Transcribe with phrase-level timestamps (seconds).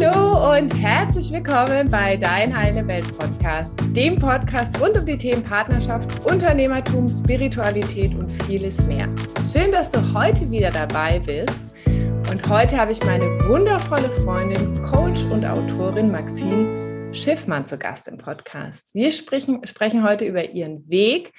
[0.00, 5.42] Hallo und herzlich willkommen bei Dein Heile Welt Podcast, dem Podcast rund um die Themen
[5.42, 9.14] Partnerschaft, Unternehmertum, Spiritualität und vieles mehr.
[9.52, 11.60] Schön, dass du heute wieder dabei bist.
[12.30, 18.16] Und heute habe ich meine wundervolle Freundin, Coach und Autorin Maxine Schiffmann zu Gast im
[18.16, 18.94] Podcast.
[18.94, 21.32] Wir sprechen, sprechen heute über ihren Weg,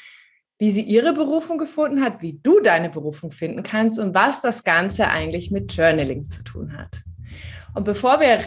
[0.60, 4.64] wie sie ihre Berufung gefunden hat, wie du deine Berufung finden kannst und was das
[4.64, 7.02] Ganze eigentlich mit Journaling zu tun hat.
[7.74, 8.38] Und bevor wir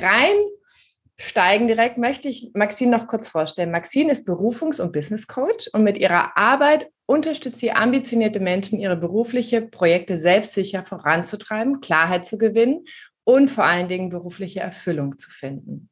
[1.19, 3.71] reinsteigen direkt, möchte ich Maxine noch kurz vorstellen.
[3.71, 8.97] Maxine ist Berufungs- und Business Coach und mit ihrer Arbeit unterstützt sie ambitionierte Menschen, ihre
[8.97, 12.85] berufliche Projekte selbstsicher voranzutreiben, Klarheit zu gewinnen
[13.25, 15.89] und vor allen Dingen berufliche Erfüllung zu finden.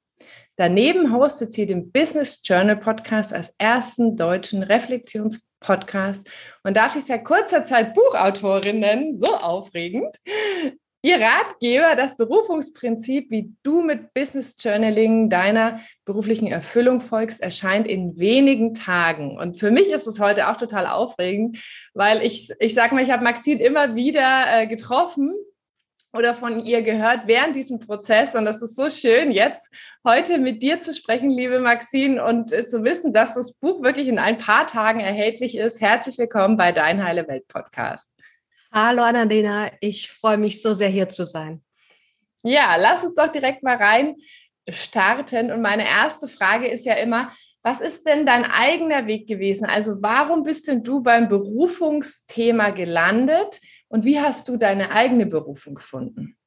[0.57, 6.29] Daneben hostet sie den Business Journal Podcast als ersten deutschen Reflexionspodcast
[6.63, 9.15] und darf sich seit kurzer Zeit Buchautorin nennen.
[9.15, 10.15] So aufregend.
[11.05, 18.21] Ihr Ratgeber, das Berufungsprinzip, wie du mit Business Journaling deiner beruflichen Erfüllung folgst, erscheint in
[18.21, 19.37] wenigen Tagen.
[19.37, 21.59] Und für mich ist es heute auch total aufregend,
[21.93, 25.35] weil ich, ich sage mal, ich habe Maxine immer wieder äh, getroffen
[26.13, 28.37] oder von ihr gehört während diesem Prozess.
[28.37, 29.75] Und das ist so schön, jetzt
[30.07, 34.07] heute mit dir zu sprechen, liebe Maxine, und äh, zu wissen, dass das Buch wirklich
[34.07, 35.81] in ein paar Tagen erhältlich ist.
[35.81, 38.13] Herzlich willkommen bei Dein Heile Welt Podcast.
[38.75, 41.63] Hallo Annalena, ich freue mich so sehr hier zu sein.
[42.43, 44.17] Ja, lass uns doch direkt mal rein
[44.67, 45.53] starten.
[45.53, 47.31] Und meine erste Frage ist ja immer,
[47.63, 49.67] was ist denn dein eigener Weg gewesen?
[49.67, 55.75] Also warum bist denn du beim Berufungsthema gelandet und wie hast du deine eigene Berufung
[55.75, 56.39] gefunden?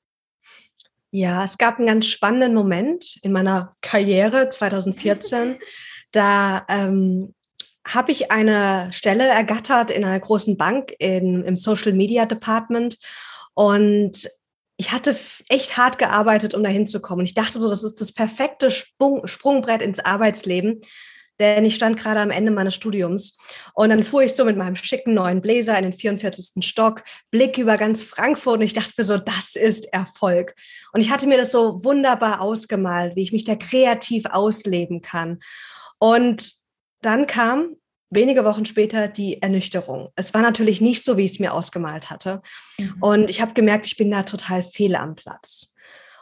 [1.12, 5.60] Ja, es gab einen ganz spannenden Moment in meiner Karriere 2014.
[6.16, 7.35] da ähm,
[7.86, 12.98] habe ich eine Stelle ergattert in einer großen Bank in, im Social Media Department
[13.54, 14.28] und
[14.78, 15.16] ich hatte
[15.48, 17.26] echt hart gearbeitet, um da hinzukommen.
[17.26, 20.82] Ich dachte so, das ist das perfekte Sprung, Sprungbrett ins Arbeitsleben,
[21.40, 23.38] denn ich stand gerade am Ende meines Studiums.
[23.74, 26.66] Und dann fuhr ich so mit meinem schicken neuen Bläser in den 44.
[26.66, 30.56] Stock, Blick über ganz Frankfurt und ich dachte mir so, das ist Erfolg.
[30.92, 35.40] Und ich hatte mir das so wunderbar ausgemalt, wie ich mich da kreativ ausleben kann.
[36.00, 36.65] Und
[37.06, 37.76] dann kam
[38.10, 40.10] wenige Wochen später die Ernüchterung.
[40.16, 42.42] Es war natürlich nicht so, wie ich es mir ausgemalt hatte.
[42.78, 42.96] Mhm.
[43.02, 45.74] Und ich habe gemerkt, ich bin da total fehl am Platz.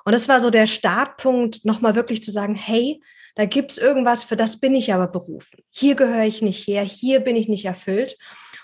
[0.05, 3.01] Und das war so der Startpunkt, nochmal wirklich zu sagen, hey,
[3.35, 5.63] da gibt es irgendwas, für das bin ich aber berufen.
[5.69, 8.17] Hier gehöre ich nicht her, hier bin ich nicht erfüllt.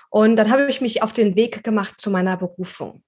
[0.10, 3.04] Und dann habe ich mich auf den Weg gemacht zu meiner Berufung.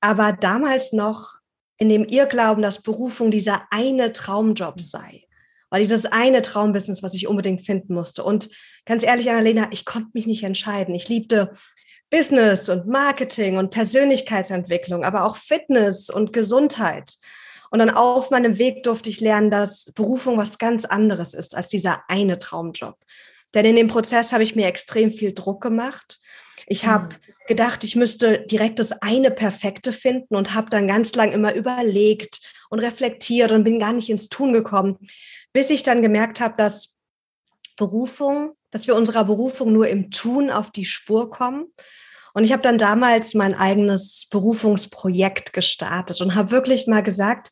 [0.00, 1.34] Aber damals noch
[1.76, 4.80] in dem Irrglauben, dass Berufung dieser eine Traumjob mhm.
[4.80, 5.24] sei
[5.70, 8.22] war dieses eine Traumbusiness, was ich unbedingt finden musste.
[8.22, 8.50] Und
[8.84, 10.94] ganz ehrlich, Annalena, ich konnte mich nicht entscheiden.
[10.94, 11.52] Ich liebte
[12.10, 17.14] Business und Marketing und Persönlichkeitsentwicklung, aber auch Fitness und Gesundheit.
[17.70, 21.68] Und dann auf meinem Weg durfte ich lernen, dass Berufung was ganz anderes ist als
[21.68, 22.96] dieser eine Traumjob.
[23.54, 26.20] Denn in dem Prozess habe ich mir extrem viel Druck gemacht.
[26.70, 27.46] Ich habe mhm.
[27.48, 32.40] gedacht, ich müsste direkt das eine Perfekte finden und habe dann ganz lang immer überlegt
[32.70, 34.96] und reflektiert und bin gar nicht ins Tun gekommen,
[35.52, 36.96] bis ich dann gemerkt habe, dass
[37.76, 41.66] Berufung, dass wir unserer Berufung nur im Tun auf die Spur kommen.
[42.34, 47.50] Und ich habe dann damals mein eigenes Berufungsprojekt gestartet und habe wirklich mal gesagt,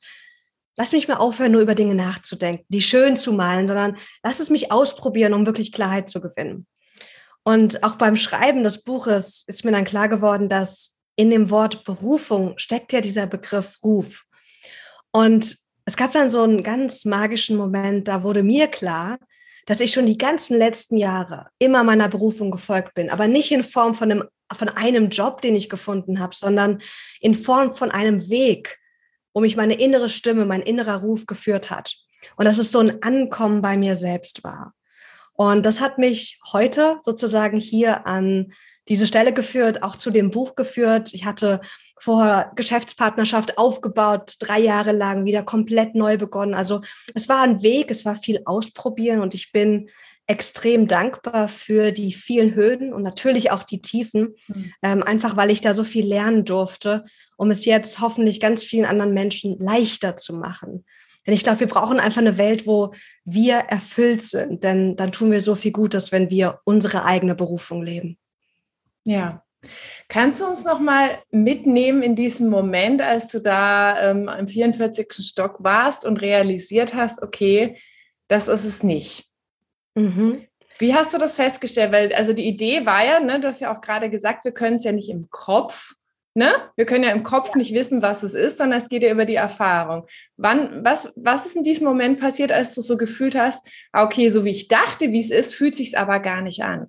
[0.77, 4.49] lass mich mal aufhören, nur über Dinge nachzudenken, die schön zu malen, sondern lass es
[4.49, 6.69] mich ausprobieren, um wirklich Klarheit zu gewinnen.
[7.45, 11.85] Und auch beim Schreiben des Buches ist mir dann klar geworden, dass in dem Wort
[11.85, 14.25] Berufung steckt ja dieser Begriff Ruf.
[15.11, 19.19] Und es gab dann so einen ganz magischen Moment, da wurde mir klar,
[19.67, 23.63] dass ich schon die ganzen letzten Jahre immer meiner Berufung gefolgt bin, aber nicht in
[23.63, 26.81] Form von einem, von einem Job, den ich gefunden habe, sondern
[27.21, 28.79] in Form von einem Weg,
[29.35, 31.97] wo mich meine innere Stimme, mein innerer Ruf geführt hat.
[32.37, 34.75] Und dass es so ein Ankommen bei mir selbst war.
[35.41, 38.53] Und das hat mich heute sozusagen hier an
[38.89, 41.15] diese Stelle geführt, auch zu dem Buch geführt.
[41.15, 41.61] Ich hatte
[42.01, 46.55] vorher Geschäftspartnerschaft aufgebaut, drei Jahre lang wieder komplett neu begonnen.
[46.55, 46.81] Also
[47.15, 49.89] es war ein Weg, es war viel ausprobieren und ich bin
[50.27, 54.73] extrem dankbar für die vielen Höhen und natürlich auch die Tiefen, mhm.
[54.83, 57.05] ähm, einfach weil ich da so viel lernen durfte,
[57.37, 60.85] um es jetzt hoffentlich ganz vielen anderen Menschen leichter zu machen.
[61.29, 62.95] Denn ich glaube, wir brauchen einfach eine Welt, wo
[63.27, 67.83] wir erfüllt sind, denn dann tun wir so viel Gutes, wenn wir unsere eigene Berufung
[67.83, 68.17] leben.
[69.05, 69.45] Ja.
[70.09, 75.07] Kannst du uns noch mal mitnehmen in diesem Moment, als du da ähm, im 44.
[75.19, 77.77] Stock warst und realisiert hast, okay,
[78.29, 79.27] das ist es nicht.
[79.97, 80.47] Mhm.
[80.79, 81.93] Wie hast du das festgestellt?
[81.93, 84.77] Weil also die Idee war ja, ne, du hast ja auch gerade gesagt, wir können
[84.77, 85.93] es ja nicht im Kopf
[86.39, 86.71] ne?
[86.77, 89.27] Wir können ja im Kopf nicht wissen, was es ist, sondern es geht ja über
[89.27, 90.07] die Erfahrung.
[90.37, 94.31] Wann, was, was ist in diesem Moment passiert, als du so gefühlt hast, ah, okay,
[94.31, 96.87] so wie ich dachte, wie es ist, fühlt sich aber gar nicht an?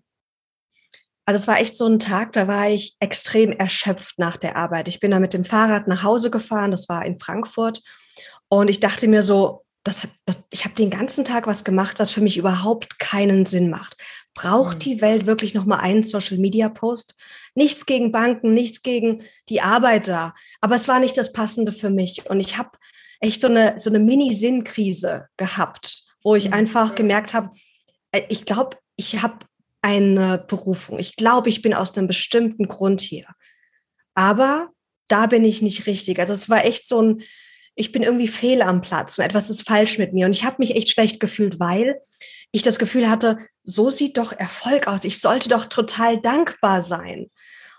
[1.26, 4.88] Also es war echt so ein Tag, da war ich extrem erschöpft nach der Arbeit.
[4.88, 7.82] Ich bin da mit dem Fahrrad nach Hause gefahren, das war in Frankfurt.
[8.48, 12.12] Und ich dachte mir so, das, das, ich habe den ganzen Tag was gemacht, was
[12.12, 13.98] für mich überhaupt keinen Sinn macht.
[14.42, 14.80] Braucht mhm.
[14.80, 17.16] die Welt wirklich noch mal einen Social Media Post?
[17.56, 22.30] Nichts gegen Banken, nichts gegen die Arbeiter, aber es war nicht das Passende für mich
[22.30, 22.72] und ich habe
[23.20, 26.54] echt so eine so eine Mini Sinnkrise gehabt, wo ich mhm.
[26.54, 27.50] einfach gemerkt habe,
[28.14, 29.40] äh, ich glaube, ich habe
[29.82, 31.00] eine Berufung.
[31.00, 33.26] Ich glaube, ich bin aus einem bestimmten Grund hier.
[34.14, 34.70] Aber
[35.08, 36.20] da bin ich nicht richtig.
[36.20, 37.22] Also es war echt so ein,
[37.76, 40.26] ich bin irgendwie fehl am Platz und etwas ist falsch mit mir.
[40.26, 42.00] Und ich habe mich echt schlecht gefühlt, weil
[42.52, 45.04] ich das Gefühl hatte, so sieht doch Erfolg aus.
[45.04, 47.30] Ich sollte doch total dankbar sein.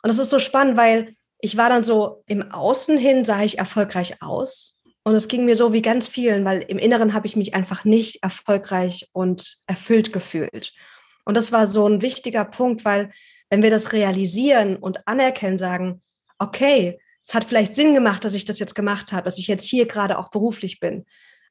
[0.03, 3.59] Und das ist so spannend, weil ich war dann so im Außen hin, sah ich
[3.59, 4.79] erfolgreich aus.
[5.03, 7.85] Und es ging mir so wie ganz vielen, weil im Inneren habe ich mich einfach
[7.85, 10.73] nicht erfolgreich und erfüllt gefühlt.
[11.25, 13.11] Und das war so ein wichtiger Punkt, weil
[13.49, 16.03] wenn wir das realisieren und anerkennen, sagen,
[16.39, 19.65] okay, es hat vielleicht Sinn gemacht, dass ich das jetzt gemacht habe, dass ich jetzt
[19.65, 21.07] hier gerade auch beruflich bin.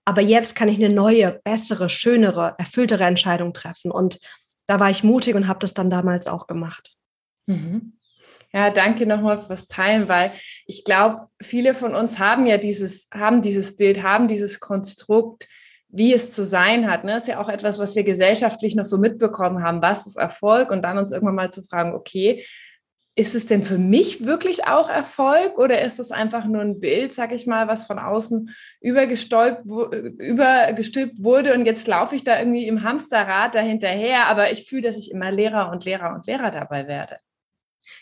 [0.09, 3.91] Aber jetzt kann ich eine neue, bessere, schönere, erfülltere Entscheidung treffen.
[3.91, 4.19] Und
[4.65, 6.95] da war ich mutig und habe das dann damals auch gemacht.
[7.45, 7.93] Mhm.
[8.51, 10.31] Ja, danke nochmal fürs Teilen, weil
[10.65, 15.47] ich glaube, viele von uns haben ja dieses, haben dieses Bild, haben dieses Konstrukt,
[15.89, 17.03] wie es zu sein hat.
[17.03, 17.11] Ne?
[17.11, 19.83] Das ist ja auch etwas, was wir gesellschaftlich noch so mitbekommen haben.
[19.83, 20.71] Was ist Erfolg?
[20.71, 22.43] Und dann uns irgendwann mal zu fragen, okay,
[23.19, 27.11] ist es denn für mich wirklich auch Erfolg oder ist es einfach nur ein Bild,
[27.11, 32.65] sag ich mal, was von außen übergestülpt, übergestülpt wurde und jetzt laufe ich da irgendwie
[32.65, 36.87] im Hamsterrad dahinterher, aber ich fühle, dass ich immer Lehrer und Lehrer und Lehrer dabei
[36.87, 37.17] werde.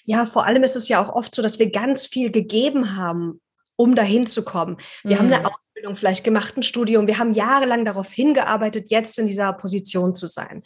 [0.06, 3.42] Ja, vor allem ist es ja auch oft so, dass wir ganz viel gegeben haben,
[3.76, 4.78] um dahin zu kommen.
[5.04, 5.20] Wir mhm.
[5.20, 7.08] haben eine Ausbildung vielleicht gemacht, ein Studium.
[7.08, 10.62] Wir haben jahrelang darauf hingearbeitet, jetzt in dieser Position zu sein.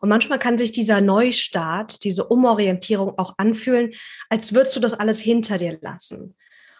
[0.00, 3.92] Und manchmal kann sich dieser Neustart, diese Umorientierung auch anfühlen,
[4.28, 6.34] als würdest du das alles hinter dir lassen.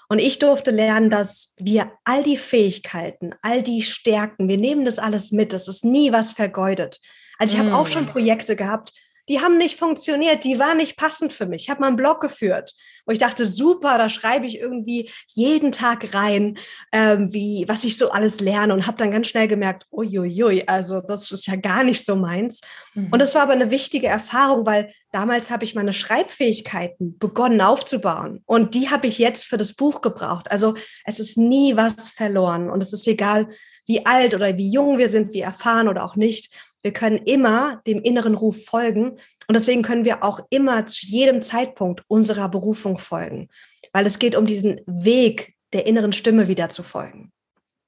[0.09, 4.99] Und ich durfte lernen, dass wir all die Fähigkeiten, all die Stärken, wir nehmen das
[4.99, 5.53] alles mit.
[5.53, 7.01] Das ist nie was vergeudet.
[7.39, 7.67] Also ich mm.
[7.67, 8.09] habe auch schon mm.
[8.09, 8.93] Projekte gehabt,
[9.28, 11.64] die haben nicht funktioniert, die waren nicht passend für mich.
[11.64, 12.75] Ich habe mal einen Blog geführt,
[13.05, 16.58] wo ich dachte, super, da schreibe ich irgendwie jeden Tag rein,
[16.93, 21.00] ähm, wie, was ich so alles lerne und habe dann ganz schnell gemerkt, uiuiui, also
[21.00, 22.61] das ist ja gar nicht so meins.
[22.94, 23.08] Mhm.
[23.11, 28.43] Und das war aber eine wichtige Erfahrung, weil damals habe ich meine Schreibfähigkeiten begonnen aufzubauen
[28.44, 30.50] und die habe ich jetzt für das Buch gebraucht.
[30.50, 30.75] Also
[31.05, 33.49] es ist nie was verloren und es ist egal,
[33.87, 36.52] wie alt oder wie jung wir sind, wie erfahren oder auch nicht.
[36.87, 39.19] Wir können immer dem inneren Ruf folgen
[39.49, 43.49] und deswegen können wir auch immer zu jedem Zeitpunkt unserer Berufung folgen,
[43.93, 47.33] weil es geht um diesen Weg der inneren Stimme wieder zu folgen.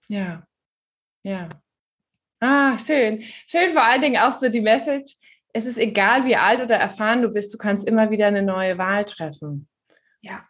[0.08, 0.42] Ja,
[1.22, 1.48] ja.
[2.40, 3.22] Ah, schön.
[3.46, 5.14] Schön vor allen Dingen auch so die Message,
[5.52, 8.78] es ist egal, wie alt oder erfahren du bist, du kannst immer wieder eine neue
[8.78, 9.68] Wahl treffen.
[10.22, 10.44] Ja.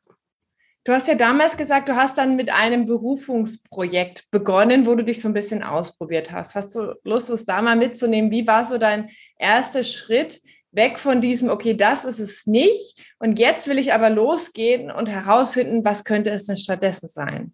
[0.88, 5.20] Du hast ja damals gesagt, du hast dann mit einem Berufungsprojekt begonnen, wo du dich
[5.20, 6.54] so ein bisschen ausprobiert hast.
[6.54, 8.30] Hast du Lust, uns da mal mitzunehmen?
[8.30, 10.40] Wie war so dein erster Schritt
[10.70, 15.10] weg von diesem, okay, das ist es nicht und jetzt will ich aber losgehen und
[15.10, 17.52] herausfinden, was könnte es denn stattdessen sein?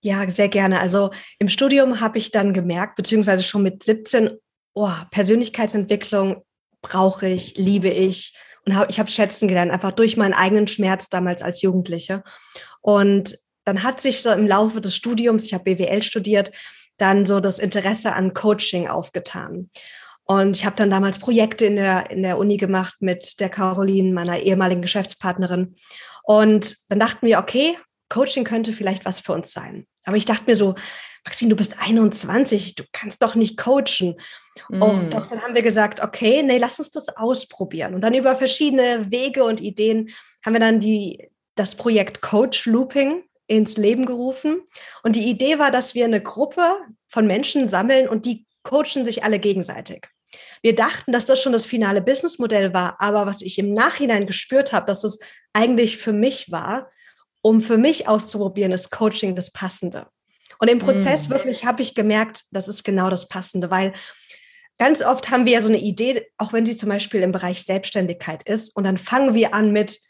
[0.00, 0.78] Ja, sehr gerne.
[0.78, 1.10] Also
[1.40, 4.30] im Studium habe ich dann gemerkt, beziehungsweise schon mit 17,
[4.74, 6.44] oh, Persönlichkeitsentwicklung
[6.82, 8.36] brauche ich, liebe ich,
[8.68, 12.22] und hab, ich habe schätzen gelernt, einfach durch meinen eigenen Schmerz damals als Jugendliche.
[12.82, 16.52] Und dann hat sich so im Laufe des Studiums, ich habe BWL studiert,
[16.98, 19.70] dann so das Interesse an Coaching aufgetan.
[20.24, 24.12] Und ich habe dann damals Projekte in der, in der Uni gemacht mit der Caroline,
[24.12, 25.74] meiner ehemaligen Geschäftspartnerin.
[26.24, 27.78] Und dann dachten wir, okay,
[28.10, 29.86] Coaching könnte vielleicht was für uns sein.
[30.04, 30.74] Aber ich dachte mir so,
[31.28, 34.18] Maxine, du bist 21, du kannst doch nicht coachen.
[34.70, 34.80] Mm.
[34.80, 37.94] Und doch dann haben wir gesagt, okay, nee, lass uns das ausprobieren.
[37.94, 40.08] Und dann über verschiedene Wege und Ideen
[40.42, 44.62] haben wir dann die, das Projekt Coach Looping ins Leben gerufen.
[45.02, 49.22] Und die Idee war, dass wir eine Gruppe von Menschen sammeln und die coachen sich
[49.22, 50.08] alle gegenseitig.
[50.62, 54.72] Wir dachten, dass das schon das finale Businessmodell war, aber was ich im Nachhinein gespürt
[54.72, 55.18] habe, dass es
[55.52, 56.90] eigentlich für mich war,
[57.42, 60.06] um für mich auszuprobieren, ist Coaching das Passende.
[60.58, 61.34] Und im Prozess mhm.
[61.34, 63.92] wirklich habe ich gemerkt, das ist genau das Passende, weil
[64.78, 67.64] ganz oft haben wir ja so eine Idee, auch wenn sie zum Beispiel im Bereich
[67.64, 70.00] Selbstständigkeit ist, und dann fangen wir an mit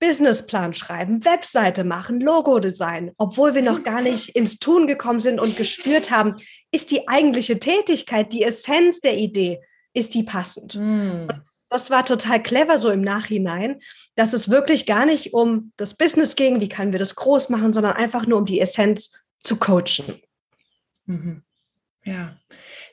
[0.00, 5.56] Businessplan schreiben, Webseite machen, Logo-Design, obwohl wir noch gar nicht ins Tun gekommen sind und
[5.56, 6.36] gespürt haben,
[6.70, 9.60] ist die eigentliche Tätigkeit, die Essenz der Idee
[9.94, 10.76] ist die passend?
[10.76, 11.26] Mm.
[11.68, 13.80] Das war total clever so im Nachhinein,
[14.14, 17.72] dass es wirklich gar nicht um das Business ging, wie können wir das groß machen,
[17.72, 19.12] sondern einfach nur um die Essenz
[19.48, 20.20] zu coachen.
[21.06, 21.42] Mhm.
[22.04, 22.36] Ja.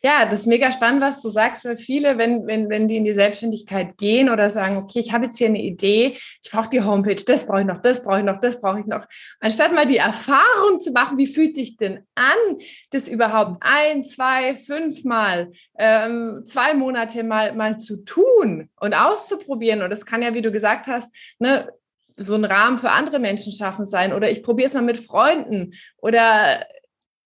[0.01, 3.05] Ja, das ist mega spannend, was du sagst, weil viele, wenn, wenn, wenn die in
[3.05, 6.81] die Selbstständigkeit gehen oder sagen, okay, ich habe jetzt hier eine Idee, ich brauche die
[6.81, 9.05] Homepage, das brauche ich noch, das brauche ich noch, das brauche ich noch.
[9.39, 12.57] Anstatt mal die Erfahrung zu machen, wie fühlt sich denn an,
[12.91, 19.81] das überhaupt ein, zwei, fünfmal, ähm, zwei Monate mal, mal zu tun und auszuprobieren.
[19.81, 21.69] Und das kann ja, wie du gesagt hast, ne,
[22.17, 25.73] so ein Rahmen für andere Menschen schaffen sein oder ich probiere es mal mit Freunden
[25.97, 26.65] oder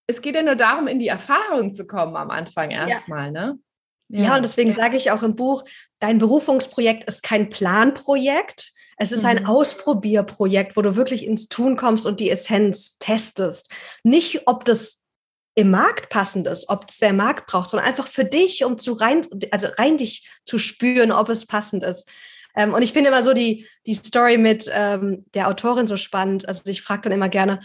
[0.06, 3.30] es geht ja nur darum, in die Erfahrung zu kommen am Anfang erstmal, ja.
[3.30, 3.58] ne?
[4.12, 4.22] Ja.
[4.22, 5.62] ja, und deswegen sage ich auch im Buch,
[6.00, 9.28] dein Berufungsprojekt ist kein Planprojekt, es ist mhm.
[9.28, 13.70] ein Ausprobierprojekt, wo du wirklich ins Tun kommst und die Essenz testest.
[14.02, 15.00] Nicht, ob das
[15.54, 18.94] im Markt passend ist, ob es der Markt braucht, sondern einfach für dich, um zu
[18.94, 22.08] rein, also rein dich zu spüren, ob es passend ist.
[22.56, 26.48] Ähm, und ich finde immer so die, die Story mit ähm, der Autorin so spannend.
[26.48, 27.60] Also ich frage dann immer gerne,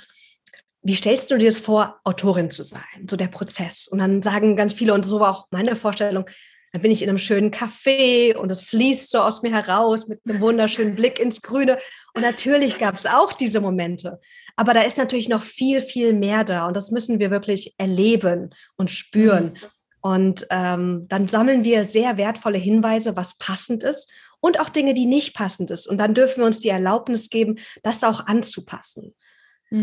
[0.82, 3.08] wie stellst du dir das vor, Autorin zu sein?
[3.10, 3.88] So der Prozess.
[3.88, 6.25] Und dann sagen ganz viele, und so war auch meine Vorstellung,
[6.72, 10.20] dann bin ich in einem schönen Café und es fließt so aus mir heraus mit
[10.27, 11.80] einem wunderschönen Blick ins Grüne.
[12.13, 14.20] Und natürlich gab es auch diese Momente.
[14.58, 16.68] Aber da ist natürlich noch viel, viel mehr da.
[16.68, 19.54] Und das müssen wir wirklich erleben und spüren.
[19.54, 19.68] Mhm.
[20.01, 24.12] Und ähm, dann sammeln wir sehr wertvolle Hinweise, was passend ist
[24.46, 25.88] und auch Dinge, die nicht passend ist.
[25.88, 29.16] Und dann dürfen wir uns die Erlaubnis geben, das auch anzupassen.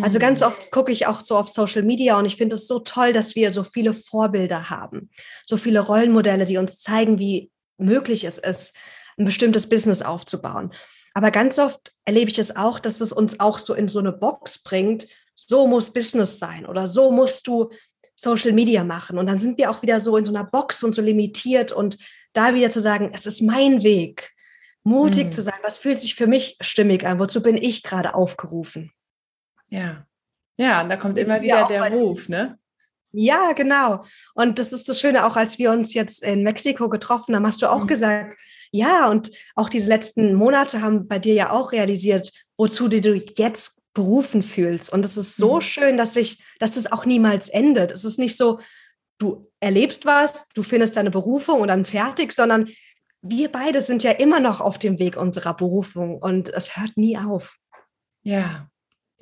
[0.01, 0.47] Also ganz mhm.
[0.47, 3.35] oft gucke ich auch so auf Social Media und ich finde es so toll, dass
[3.35, 5.11] wir so viele Vorbilder haben,
[5.45, 8.77] so viele Rollenmodelle, die uns zeigen, wie möglich es ist,
[9.19, 10.73] ein bestimmtes Business aufzubauen.
[11.15, 14.13] Aber ganz oft erlebe ich es auch, dass es uns auch so in so eine
[14.13, 17.71] Box bringt, so muss Business sein oder so musst du
[18.15, 19.19] Social Media machen.
[19.19, 21.99] Und dann sind wir auch wieder so in so einer Box und so limitiert und
[22.33, 24.31] da wieder zu sagen, es ist mein Weg,
[24.85, 25.33] mutig mhm.
[25.33, 28.93] zu sein, was fühlt sich für mich stimmig an, wozu bin ich gerade aufgerufen.
[29.69, 30.07] Ja.
[30.57, 32.59] Ja, und da kommt immer wieder der Ruf, ne?
[33.13, 34.05] Ja, genau.
[34.35, 37.61] Und das ist das Schöne, auch als wir uns jetzt in Mexiko getroffen haben, hast
[37.61, 37.89] du auch mhm.
[37.89, 43.15] gesagt, ja, und auch diese letzten Monate haben bei dir ja auch realisiert, wozu du
[43.15, 44.91] jetzt berufen fühlst.
[44.91, 45.61] Und es ist so mhm.
[45.61, 47.91] schön, dass sich, dass das auch niemals endet.
[47.91, 48.61] Es ist nicht so,
[49.19, 52.71] du erlebst was, du findest deine Berufung und dann fertig, sondern
[53.23, 57.17] wir beide sind ja immer noch auf dem Weg unserer Berufung und es hört nie
[57.17, 57.57] auf.
[58.23, 58.69] Ja,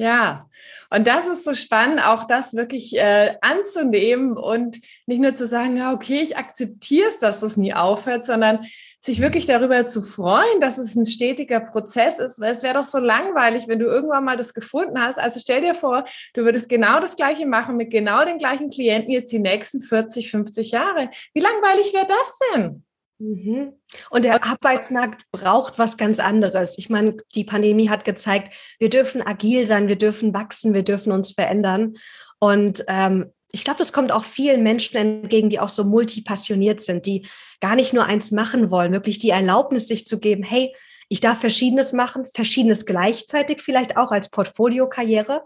[0.01, 0.49] ja,
[0.89, 5.77] und das ist so spannend, auch das wirklich äh, anzunehmen und nicht nur zu sagen,
[5.77, 8.65] ja, okay, ich akzeptiere es, dass das nie aufhört, sondern
[9.03, 12.87] sich wirklich darüber zu freuen, dass es ein stetiger Prozess ist, weil es wäre doch
[12.87, 15.19] so langweilig, wenn du irgendwann mal das gefunden hast.
[15.19, 19.11] Also stell dir vor, du würdest genau das Gleiche machen mit genau den gleichen Klienten
[19.11, 21.11] jetzt die nächsten 40, 50 Jahre.
[21.35, 22.85] Wie langweilig wäre das denn?
[23.21, 23.75] Mhm.
[24.09, 26.79] Und der Arbeitsmarkt braucht was ganz anderes.
[26.79, 31.13] Ich meine, die Pandemie hat gezeigt, wir dürfen agil sein, wir dürfen wachsen, wir dürfen
[31.13, 31.97] uns verändern.
[32.39, 37.05] Und ähm, ich glaube, es kommt auch vielen Menschen entgegen, die auch so multipassioniert sind,
[37.05, 37.29] die
[37.61, 40.75] gar nicht nur eins machen wollen, wirklich die Erlaubnis sich zu geben, hey,
[41.11, 45.45] ich darf Verschiedenes machen, Verschiedenes gleichzeitig vielleicht auch als Portfoliokarriere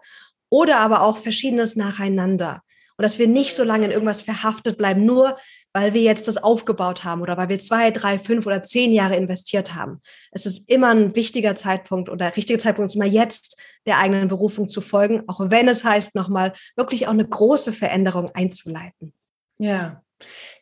[0.48, 2.62] oder aber auch Verschiedenes nacheinander.
[2.96, 5.36] Und dass wir nicht so lange in irgendwas verhaftet bleiben, nur
[5.72, 9.16] weil wir jetzt das aufgebaut haben oder weil wir zwei, drei, fünf oder zehn Jahre
[9.16, 10.00] investiert haben.
[10.30, 14.28] Es ist immer ein wichtiger Zeitpunkt oder der richtige Zeitpunkt ist immer jetzt, der eigenen
[14.28, 19.12] Berufung zu folgen, auch wenn es heißt, nochmal wirklich auch eine große Veränderung einzuleiten.
[19.58, 20.03] Ja,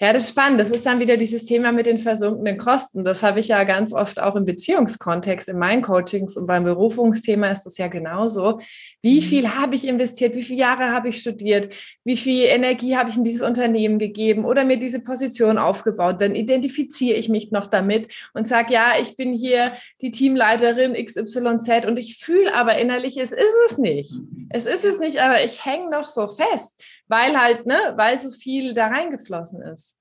[0.02, 0.60] ja, das ist spannend.
[0.60, 3.04] Das ist dann wieder dieses Thema mit den versunkenen Kosten.
[3.04, 7.52] Das habe ich ja ganz oft auch im Beziehungskontext, in meinen Coachings und beim Berufungsthema
[7.52, 8.58] ist das ja genauso.
[9.00, 9.24] Wie mhm.
[9.24, 10.34] viel habe ich investiert?
[10.34, 11.72] Wie viele Jahre habe ich studiert?
[12.02, 16.20] Wie viel Energie habe ich in dieses Unternehmen gegeben oder mir diese Position aufgebaut?
[16.20, 21.86] Dann identifiziere ich mich noch damit und sage, ja, ich bin hier die Teamleiterin XYZ
[21.86, 24.12] und ich fühle aber innerlich, es ist es nicht.
[24.50, 26.74] Es ist es nicht, aber ich hänge noch so fest
[27.12, 29.98] weil halt, ne, weil so viel da reingeflossen ist.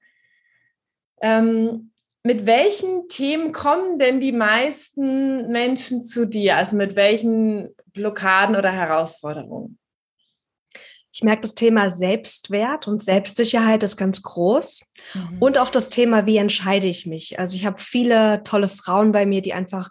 [1.21, 1.91] Ähm,
[2.23, 6.55] mit welchen Themen kommen denn die meisten Menschen zu dir?
[6.55, 9.77] Also mit welchen Blockaden oder Herausforderungen?
[11.11, 14.81] Ich merke, das Thema Selbstwert und Selbstsicherheit ist ganz groß.
[15.13, 15.37] Mhm.
[15.41, 17.37] Und auch das Thema, wie entscheide ich mich?
[17.37, 19.89] Also ich habe viele tolle Frauen bei mir, die einfach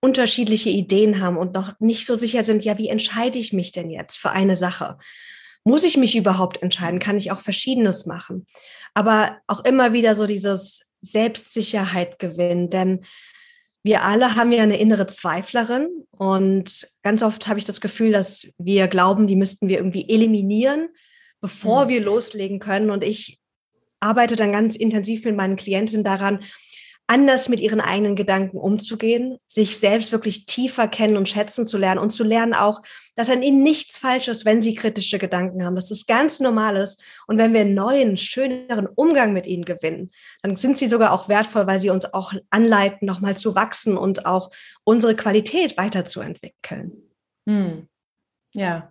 [0.00, 3.90] unterschiedliche Ideen haben und noch nicht so sicher sind, ja, wie entscheide ich mich denn
[3.90, 4.98] jetzt für eine Sache?
[5.64, 6.98] Muss ich mich überhaupt entscheiden?
[6.98, 8.46] Kann ich auch Verschiedenes machen?
[8.94, 13.04] Aber auch immer wieder so dieses Selbstsicherheit gewinnen, denn
[13.84, 18.48] wir alle haben ja eine innere Zweiflerin und ganz oft habe ich das Gefühl, dass
[18.58, 20.88] wir glauben, die müssten wir irgendwie eliminieren,
[21.40, 21.88] bevor mhm.
[21.88, 22.90] wir loslegen können.
[22.90, 23.40] Und ich
[23.98, 26.44] arbeite dann ganz intensiv mit meinen Klientinnen daran,
[27.12, 32.00] anders mit ihren eigenen Gedanken umzugehen, sich selbst wirklich tiefer kennen und schätzen zu lernen
[32.00, 32.80] und zu lernen auch,
[33.16, 36.78] dass an ihnen nichts falsch ist, wenn sie kritische Gedanken haben, dass das ganz normal
[36.78, 37.02] ist.
[37.26, 41.28] Und wenn wir einen neuen, schöneren Umgang mit ihnen gewinnen, dann sind sie sogar auch
[41.28, 44.50] wertvoll, weil sie uns auch anleiten, nochmal zu wachsen und auch
[44.84, 47.02] unsere Qualität weiterzuentwickeln.
[47.46, 47.88] Hm.
[48.54, 48.90] Ja.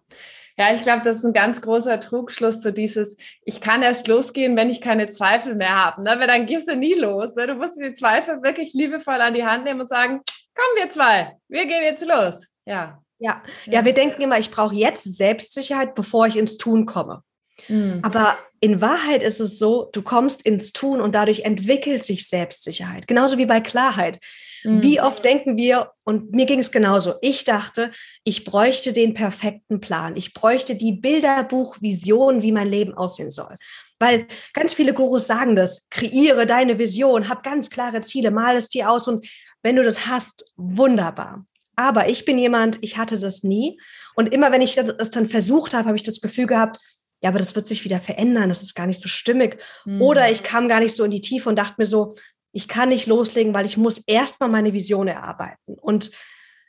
[0.61, 4.55] Ja, ich glaube, das ist ein ganz großer Trugschluss, so dieses, ich kann erst losgehen,
[4.55, 6.03] wenn ich keine Zweifel mehr habe.
[6.03, 6.13] Ne?
[6.19, 7.33] Weil dann gehst du nie los.
[7.35, 7.47] Ne?
[7.47, 10.21] Du musst die Zweifel wirklich liebevoll an die Hand nehmen und sagen,
[10.53, 12.45] komm, wir zwei, wir gehen jetzt los.
[12.67, 13.01] Ja.
[13.17, 17.23] Ja, ja, wir denken immer, ich brauche jetzt Selbstsicherheit, bevor ich ins Tun komme.
[17.67, 18.01] Mhm.
[18.03, 23.07] Aber in Wahrheit ist es so, du kommst ins Tun und dadurch entwickelt sich Selbstsicherheit.
[23.07, 24.19] Genauso wie bei Klarheit.
[24.63, 24.83] Mhm.
[24.83, 27.91] Wie oft denken wir, und mir ging es genauso, ich dachte,
[28.23, 30.15] ich bräuchte den perfekten Plan.
[30.15, 33.57] Ich bräuchte die Bilderbuchvision, wie mein Leben aussehen soll.
[33.99, 38.69] Weil ganz viele Gurus sagen das, kreiere deine Vision, hab ganz klare Ziele, mal es
[38.69, 39.27] dir aus und
[39.63, 41.45] wenn du das hast, wunderbar.
[41.75, 43.79] Aber ich bin jemand, ich hatte das nie.
[44.15, 46.79] Und immer wenn ich das dann versucht habe, habe ich das Gefühl gehabt,
[47.21, 49.59] ja, aber das wird sich wieder verändern, das ist gar nicht so stimmig.
[49.85, 50.01] Mhm.
[50.01, 52.15] Oder ich kam gar nicht so in die Tiefe und dachte mir so,
[52.51, 55.75] ich kann nicht loslegen, weil ich muss erstmal meine Vision erarbeiten.
[55.79, 56.11] Und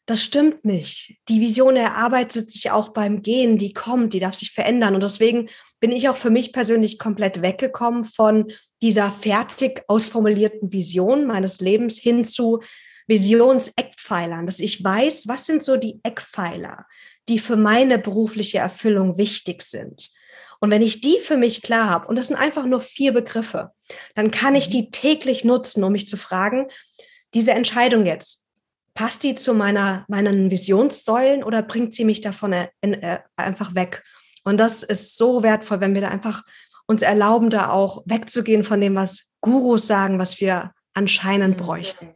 [0.06, 1.16] das stimmt nicht.
[1.28, 4.94] Die Vision erarbeitet sich auch beim Gehen, die kommt, die darf sich verändern.
[4.94, 5.48] Und deswegen
[5.80, 11.98] bin ich auch für mich persönlich komplett weggekommen von dieser fertig ausformulierten Vision meines Lebens
[11.98, 12.60] hin zu
[13.06, 16.86] Visionseckpfeilern, dass ich weiß, was sind so die Eckpfeiler,
[17.28, 20.10] die für meine berufliche Erfüllung wichtig sind.
[20.60, 23.72] Und wenn ich die für mich klar habe, und das sind einfach nur vier Begriffe,
[24.14, 24.72] dann kann ich mhm.
[24.72, 26.68] die täglich nutzen, um mich zu fragen,
[27.34, 28.44] diese Entscheidung jetzt,
[28.94, 34.02] passt die zu meiner, meinen Visionssäulen oder bringt sie mich davon äh, äh, einfach weg?
[34.44, 36.42] Und das ist so wertvoll, wenn wir da einfach
[36.86, 41.62] uns erlauben, da auch wegzugehen von dem, was Gurus sagen, was wir anscheinend mhm.
[41.62, 42.14] bräuchten.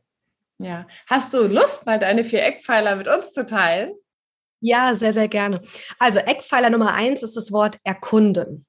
[0.59, 0.87] Ja.
[1.09, 3.93] Hast du Lust, mal deine vier Eckpfeiler mit uns zu teilen?
[4.61, 5.61] Ja, sehr, sehr gerne.
[5.99, 8.67] Also Eckpfeiler Nummer eins ist das Wort erkunden.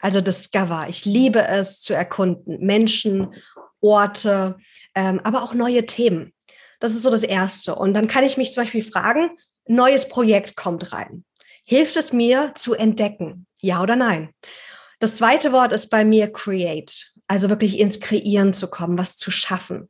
[0.00, 0.86] Also discover.
[0.88, 2.64] Ich liebe es zu erkunden.
[2.64, 3.34] Menschen,
[3.80, 4.56] Orte,
[4.94, 6.32] ähm, aber auch neue Themen.
[6.80, 7.74] Das ist so das Erste.
[7.74, 9.30] Und dann kann ich mich zum Beispiel fragen,
[9.66, 11.24] neues Projekt kommt rein.
[11.64, 13.46] Hilft es mir zu entdecken?
[13.60, 14.30] Ja oder nein?
[14.98, 17.12] Das zweite Wort ist bei mir create.
[17.26, 19.88] Also wirklich ins Kreieren zu kommen, was zu schaffen.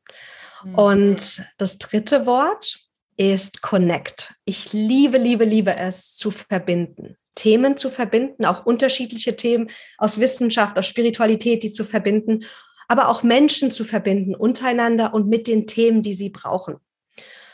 [0.65, 0.75] Mhm.
[0.75, 2.81] Und das dritte Wort
[3.21, 4.33] ist Connect.
[4.47, 7.19] Ich liebe, liebe, liebe es zu verbinden.
[7.35, 12.45] Themen zu verbinden, auch unterschiedliche Themen aus Wissenschaft, aus Spiritualität, die zu verbinden,
[12.89, 16.77] aber auch Menschen zu verbinden untereinander und mit den Themen, die sie brauchen.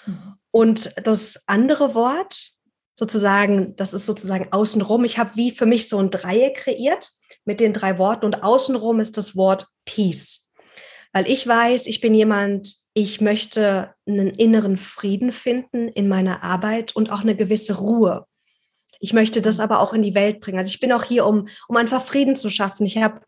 [0.06, 0.36] Mhm.
[0.52, 2.52] Und das andere Wort,
[2.94, 5.04] sozusagen, das ist sozusagen außenrum.
[5.04, 7.10] Ich habe wie für mich so ein Dreieck kreiert
[7.44, 10.48] mit den drei Worten und außenrum ist das Wort Peace.
[11.12, 16.96] Weil ich weiß, ich bin jemand, ich möchte einen inneren Frieden finden in meiner Arbeit
[16.96, 18.24] und auch eine gewisse Ruhe.
[19.00, 20.56] Ich möchte das aber auch in die Welt bringen.
[20.56, 22.86] Also ich bin auch hier, um, um einfach Frieden zu schaffen.
[22.86, 23.20] Ich habe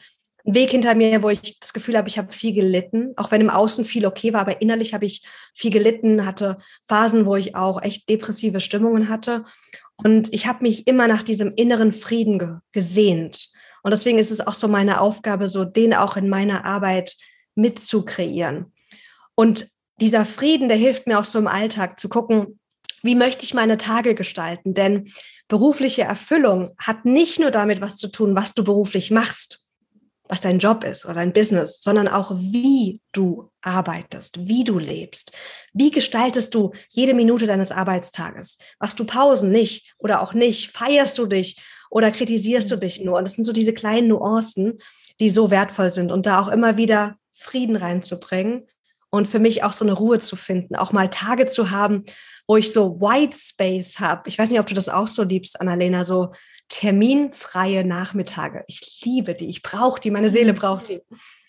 [0.47, 3.43] einen Weg hinter mir, wo ich das Gefühl habe, ich habe viel gelitten, auch wenn
[3.43, 5.23] im Außen viel okay war, aber innerlich habe ich
[5.55, 9.45] viel gelitten, hatte Phasen, wo ich auch echt depressive Stimmungen hatte.
[9.97, 13.51] Und ich habe mich immer nach diesem inneren Frieden ge gesehnt.
[13.83, 17.17] Und deswegen ist es auch so meine Aufgabe, so den auch in meiner Arbeit
[17.55, 18.73] mitzukreieren.
[19.39, 19.69] Und
[20.01, 22.59] dieser Frieden, der hilft mir auch so im Alltag zu gucken,
[23.05, 24.75] wie möchte ich meine Tage gestalten?
[24.75, 25.13] Denn
[25.47, 29.69] berufliche Erfüllung hat nicht nur damit was zu tun, was du beruflich machst,
[30.29, 35.31] was dein Job ist oder dein Business, sondern auch wie du arbeitest, wie du lebst.
[35.73, 38.59] Wie gestaltest du jede Minute deines Arbeitstages?
[38.81, 40.73] Machst du Pausen nicht oder auch nicht?
[40.73, 43.19] Feierst du dich oder kritisierst du dich nur?
[43.19, 44.81] Und das sind so diese kleinen Nuancen,
[45.21, 48.67] die so wertvoll sind und da auch immer wieder Frieden reinzubringen
[49.11, 52.05] und für mich auch so eine Ruhe zu finden, auch mal Tage zu haben,
[52.47, 54.29] wo ich so White Space habe.
[54.29, 56.33] Ich weiß nicht, ob du das auch so liebst, Annalena, so
[56.69, 58.65] terminfreie Nachmittage.
[58.67, 61.01] Ich liebe die, ich brauche die, meine Seele braucht die.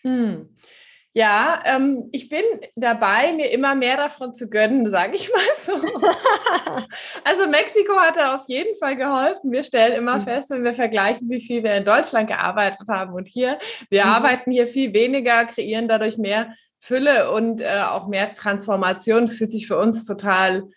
[0.01, 0.49] Hm.
[1.13, 2.43] Ja, ähm, ich bin
[2.75, 5.73] dabei, mir immer mehr davon zu gönnen, sage ich mal so.
[7.23, 9.51] also Mexiko hat da auf jeden Fall geholfen.
[9.51, 10.21] Wir stellen immer mhm.
[10.21, 13.57] fest, wenn wir vergleichen, wie viel wir in Deutschland gearbeitet haben und hier,
[13.89, 14.11] wir mhm.
[14.11, 19.23] arbeiten hier viel weniger, kreieren dadurch mehr Fülle und äh, auch mehr Transformation.
[19.23, 20.69] Es fühlt sich für uns total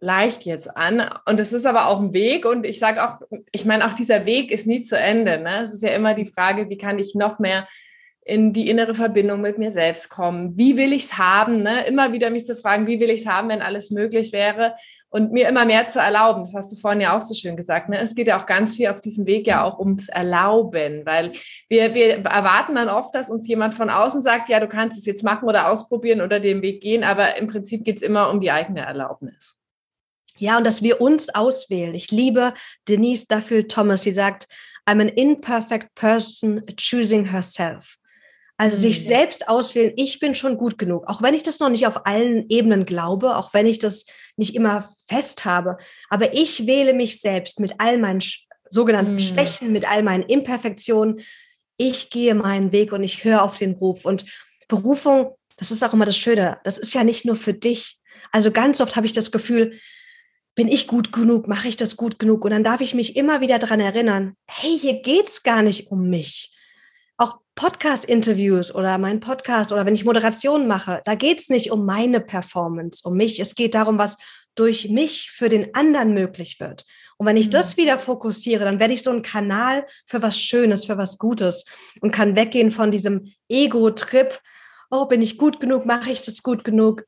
[0.00, 1.10] leicht jetzt an.
[1.26, 2.46] Und es ist aber auch ein Weg.
[2.46, 3.20] Und ich sage auch,
[3.52, 5.38] ich meine, auch dieser Weg ist nie zu Ende.
[5.38, 5.62] Ne?
[5.62, 7.68] Es ist ja immer die Frage, wie kann ich noch mehr
[8.30, 10.56] in die innere Verbindung mit mir selbst kommen.
[10.56, 11.64] Wie will ich es haben?
[11.64, 11.84] Ne?
[11.86, 14.76] Immer wieder mich zu fragen, wie will ich es haben, wenn alles möglich wäre?
[15.08, 16.44] Und mir immer mehr zu erlauben.
[16.44, 17.88] Das hast du vorhin ja auch so schön gesagt.
[17.88, 17.98] Ne?
[17.98, 21.32] Es geht ja auch ganz viel auf diesem Weg ja auch ums Erlauben, weil
[21.68, 25.06] wir, wir erwarten dann oft, dass uns jemand von außen sagt, ja, du kannst es
[25.06, 27.02] jetzt machen oder ausprobieren oder den Weg gehen.
[27.02, 29.56] Aber im Prinzip geht es immer um die eigene Erlaubnis.
[30.38, 31.94] Ja, und dass wir uns auswählen.
[31.96, 32.54] Ich liebe
[32.86, 34.46] Denise Duffield Thomas, sie sagt,
[34.88, 37.96] I'm an imperfect person choosing herself.
[38.60, 38.82] Also mhm.
[38.82, 42.04] sich selbst auswählen, ich bin schon gut genug, auch wenn ich das noch nicht auf
[42.04, 44.04] allen Ebenen glaube, auch wenn ich das
[44.36, 45.78] nicht immer fest habe.
[46.10, 48.22] Aber ich wähle mich selbst mit all meinen
[48.68, 49.18] sogenannten mhm.
[49.20, 51.22] Schwächen, mit all meinen Imperfektionen.
[51.78, 54.04] Ich gehe meinen Weg und ich höre auf den Ruf.
[54.04, 54.26] Und
[54.68, 57.98] Berufung, das ist auch immer das Schöne, das ist ja nicht nur für dich.
[58.30, 59.80] Also ganz oft habe ich das Gefühl,
[60.54, 62.44] bin ich gut genug, mache ich das gut genug?
[62.44, 65.90] Und dann darf ich mich immer wieder daran erinnern, hey, hier geht es gar nicht
[65.90, 66.52] um mich.
[67.54, 72.20] Podcast-Interviews oder mein Podcast oder wenn ich Moderationen mache, da geht es nicht um meine
[72.20, 73.40] Performance, um mich.
[73.40, 74.16] Es geht darum, was
[74.54, 76.84] durch mich für den anderen möglich wird.
[77.16, 77.52] Und wenn ich mhm.
[77.52, 81.64] das wieder fokussiere, dann werde ich so ein Kanal für was Schönes, für was Gutes
[82.00, 84.40] und kann weggehen von diesem Ego-Trip.
[84.90, 85.86] Oh, bin ich gut genug?
[85.86, 87.04] Mache ich das gut genug?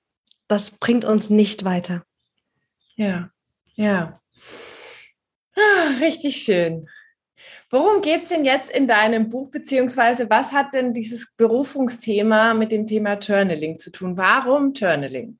[0.48, 2.04] Das bringt uns nicht weiter.
[2.96, 3.30] Ja,
[3.74, 4.20] ja.
[5.56, 6.88] Ah, richtig schön.
[7.74, 12.70] Worum geht es denn jetzt in deinem Buch, beziehungsweise was hat denn dieses Berufungsthema mit
[12.70, 14.18] dem Thema Journaling zu tun?
[14.18, 15.38] Warum Journaling?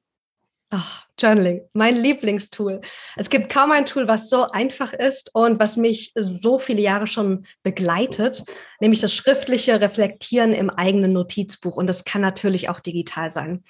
[0.70, 2.80] Ach, Journaling, mein Lieblingstool.
[3.16, 7.06] Es gibt kaum ein Tool, was so einfach ist und was mich so viele Jahre
[7.06, 8.46] schon begleitet,
[8.80, 11.76] nämlich das schriftliche Reflektieren im eigenen Notizbuch.
[11.76, 13.62] Und das kann natürlich auch digital sein.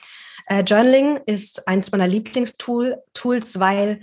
[0.46, 4.02] Äh, Journaling ist eins meiner Lieblingstools, weil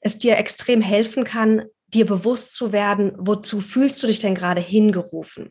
[0.00, 4.60] es dir extrem helfen kann, dir bewusst zu werden, wozu fühlst du dich denn gerade
[4.60, 5.50] hingerufen?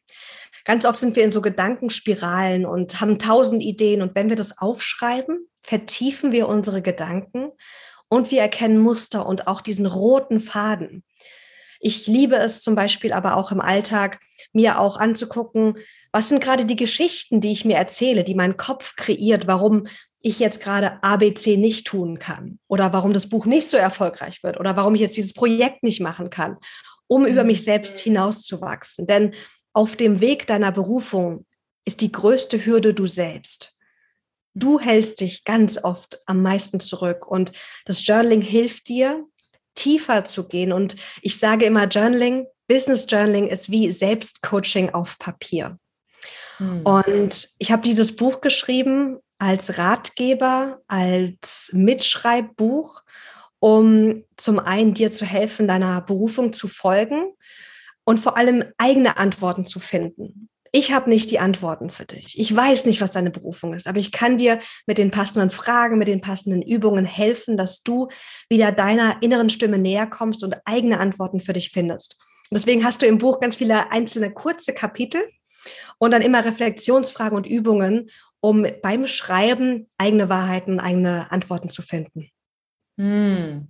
[0.66, 4.02] Ganz oft sind wir in so Gedankenspiralen und haben tausend Ideen.
[4.02, 7.52] Und wenn wir das aufschreiben, vertiefen wir unsere Gedanken
[8.08, 11.04] und wir erkennen Muster und auch diesen roten Faden.
[11.80, 14.20] Ich liebe es zum Beispiel aber auch im Alltag,
[14.52, 15.78] mir auch anzugucken,
[16.12, 19.88] was sind gerade die Geschichten, die ich mir erzähle, die mein Kopf kreiert, warum
[20.22, 24.60] ich jetzt gerade ABC nicht tun kann oder warum das Buch nicht so erfolgreich wird
[24.60, 26.58] oder warum ich jetzt dieses Projekt nicht machen kann,
[27.08, 28.12] um über mich selbst mhm.
[28.12, 29.08] hinauszuwachsen.
[29.08, 29.34] Denn
[29.74, 31.46] auf dem Weg deiner Berufung
[31.86, 33.76] ist die größte Hürde du selbst.
[34.54, 37.54] Du hältst dich ganz oft am meisten zurück und
[37.86, 39.26] das Journaling hilft dir,
[39.76, 40.74] tiefer zu gehen.
[40.74, 45.80] Und ich sage immer, Journaling, Business Journaling ist wie Selbstcoaching auf Papier.
[46.58, 46.82] Hm.
[46.82, 53.02] Und ich habe dieses Buch geschrieben als Ratgeber, als Mitschreibbuch,
[53.60, 57.34] um zum einen dir zu helfen, deiner Berufung zu folgen
[58.04, 60.50] und vor allem eigene Antworten zu finden.
[60.72, 62.38] Ich habe nicht die Antworten für dich.
[62.38, 65.98] Ich weiß nicht, was deine Berufung ist, aber ich kann dir mit den passenden Fragen,
[65.98, 68.08] mit den passenden Übungen helfen, dass du
[68.50, 72.18] wieder deiner inneren Stimme näher kommst und eigene Antworten für dich findest.
[72.50, 75.22] Und deswegen hast du im Buch ganz viele einzelne kurze Kapitel
[75.98, 78.10] und dann immer Reflexionsfragen und Übungen,
[78.42, 82.30] um beim Schreiben eigene Wahrheiten, eigene Antworten zu finden.
[82.98, 83.70] Hm.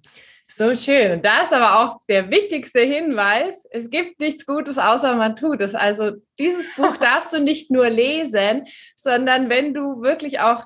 [0.51, 1.11] So schön.
[1.11, 5.61] Und da ist aber auch der wichtigste Hinweis, es gibt nichts Gutes, außer man tut
[5.61, 5.75] es.
[5.75, 10.65] Also dieses Buch darfst du nicht nur lesen, sondern wenn du wirklich auch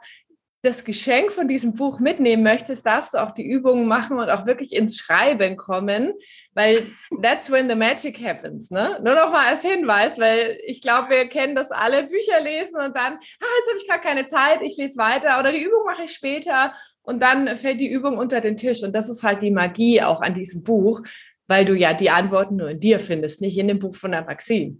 [0.63, 4.45] das Geschenk von diesem Buch mitnehmen möchtest, darfst du auch die Übungen machen und auch
[4.45, 6.13] wirklich ins Schreiben kommen,
[6.53, 6.87] weil
[7.21, 8.71] that's when the magic happens.
[8.71, 8.97] Ne?
[9.03, 12.95] Nur noch mal als Hinweis, weil ich glaube, wir kennen das alle, Bücher lesen und
[12.95, 16.03] dann, ah, jetzt habe ich gerade keine Zeit, ich lese weiter oder die Übung mache
[16.03, 19.51] ich später und dann fällt die Übung unter den Tisch und das ist halt die
[19.51, 21.01] Magie auch an diesem Buch,
[21.47, 24.23] weil du ja die Antworten nur in dir findest, nicht in dem Buch von der
[24.23, 24.77] Maxine.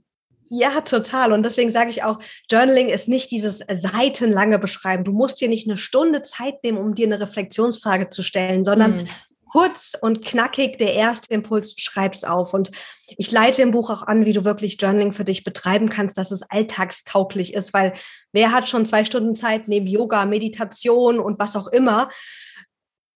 [0.49, 1.31] Ja, total.
[1.31, 2.19] Und deswegen sage ich auch,
[2.51, 5.03] Journaling ist nicht dieses seitenlange Beschreiben.
[5.03, 8.97] Du musst dir nicht eine Stunde Zeit nehmen, um dir eine Reflexionsfrage zu stellen, sondern
[8.97, 9.09] mhm.
[9.51, 12.53] kurz und knackig der erste Impuls, schreib's auf.
[12.53, 12.71] Und
[13.17, 16.31] ich leite im Buch auch an, wie du wirklich Journaling für dich betreiben kannst, dass
[16.31, 17.93] es alltagstauglich ist, weil
[18.31, 22.09] wer hat schon zwei Stunden Zeit neben Yoga, Meditation und was auch immer,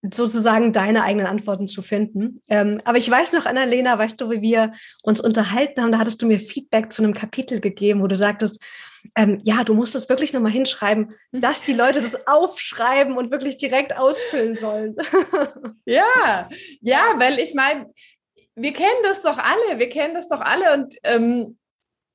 [0.02, 2.42] sozusagen deine eigenen Antworten zu finden.
[2.48, 6.22] Ähm, aber ich weiß noch, Annalena, weißt du, wie wir uns unterhalten haben, da hattest
[6.22, 8.64] du mir Feedback zu einem Kapitel gegeben, wo du sagtest,
[9.16, 13.58] ähm, ja, du musst es wirklich nochmal hinschreiben, dass die Leute das aufschreiben und wirklich
[13.58, 14.96] direkt ausfüllen sollen.
[15.86, 16.50] ja,
[16.82, 17.92] ja, weil ich meine,
[18.56, 21.58] wir kennen das doch alle, wir kennen das doch alle und ähm,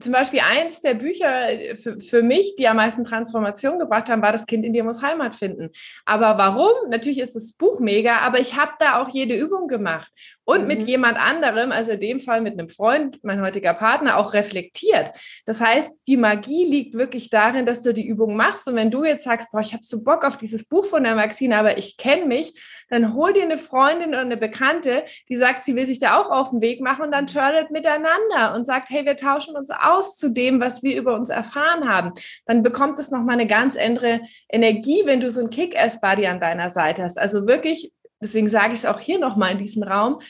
[0.03, 4.23] zum Beispiel eins der Bücher äh, für, für mich, die am meisten Transformation gebracht haben,
[4.23, 5.71] war Das Kind in dir muss Heimat finden.
[6.05, 6.91] Aber warum?
[6.91, 10.13] Natürlich ist das Buch mega, aber ich habe da auch jede Übung gemacht
[10.45, 10.67] und mhm.
[10.67, 15.11] mit jemand anderem, also in dem Fall mit einem Freund, mein heutiger Partner, auch reflektiert.
[15.47, 18.67] Das heißt, die Magie liegt wirklich darin, dass du die Übung machst.
[18.67, 21.15] Und wenn du jetzt sagst, boah, ich habe so Bock auf dieses Buch von der
[21.15, 22.55] Maxine, aber ich kenne mich,
[22.91, 26.31] dann hol dir eine Freundin oder eine Bekannte, die sagt, sie will sich da auch
[26.31, 30.17] auf den Weg machen und dann turnet miteinander und sagt, hey, wir tauschen uns aus
[30.17, 32.13] zu dem, was wir über uns erfahren haben.
[32.47, 36.69] Dann bekommt es nochmal eine ganz andere Energie, wenn du so ein Kick-Ass-Buddy an deiner
[36.69, 37.19] Seite hast.
[37.19, 37.93] Also wirklich
[38.23, 40.21] deswegen sage ich es auch hier nochmal in diesem Raum,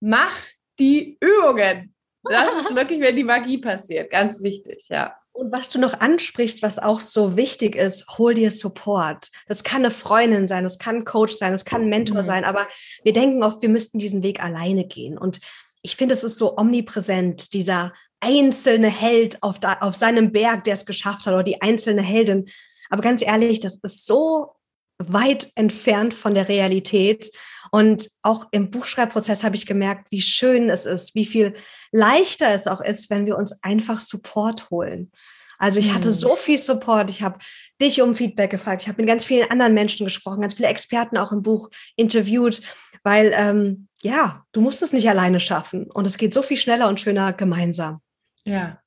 [0.00, 0.34] mach
[0.78, 1.94] die Übungen.
[2.22, 4.10] Das ist wirklich, wenn die Magie passiert.
[4.10, 5.16] Ganz wichtig, ja.
[5.32, 9.32] Und was du noch ansprichst, was auch so wichtig ist, hol dir Support.
[9.48, 12.24] Das kann eine Freundin sein, das kann ein Coach sein, das kann ein Mentor mhm.
[12.24, 12.68] sein, aber
[13.02, 15.18] wir denken oft, wir müssten diesen Weg alleine gehen.
[15.18, 15.40] Und
[15.82, 20.74] ich finde, es ist so omnipräsent, dieser einzelne Held auf, da, auf seinem Berg, der
[20.74, 22.46] es geschafft hat, oder die einzelne Heldin.
[22.88, 24.53] Aber ganz ehrlich, das ist so
[24.98, 27.30] weit entfernt von der Realität.
[27.70, 31.54] Und auch im Buchschreibprozess habe ich gemerkt, wie schön es ist, wie viel
[31.90, 35.10] leichter es auch ist, wenn wir uns einfach Support holen.
[35.58, 36.14] Also ich hatte hm.
[36.14, 37.10] so viel Support.
[37.10, 37.38] Ich habe
[37.80, 38.82] dich um Feedback gefragt.
[38.82, 42.60] Ich habe mit ganz vielen anderen Menschen gesprochen, ganz viele Experten auch im Buch interviewt,
[43.02, 45.90] weil ähm, ja, du musst es nicht alleine schaffen.
[45.90, 48.00] Und es geht so viel schneller und schöner gemeinsam.
[48.44, 48.78] Ja.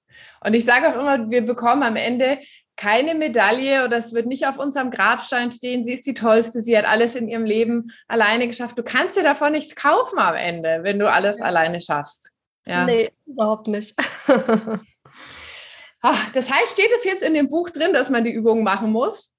[0.42, 2.40] Und ich sage auch immer, wir bekommen am Ende
[2.78, 6.78] keine Medaille oder es wird nicht auf unserem Grabstein stehen, sie ist die Tollste, sie
[6.78, 8.78] hat alles in ihrem Leben alleine geschafft.
[8.78, 12.32] Du kannst dir davon nichts kaufen am Ende, wenn du alles alleine schaffst.
[12.66, 12.86] Ja.
[12.86, 13.96] Nee, überhaupt nicht.
[16.02, 18.92] Ach, das heißt, steht es jetzt in dem Buch drin, dass man die Übungen machen
[18.92, 19.34] muss?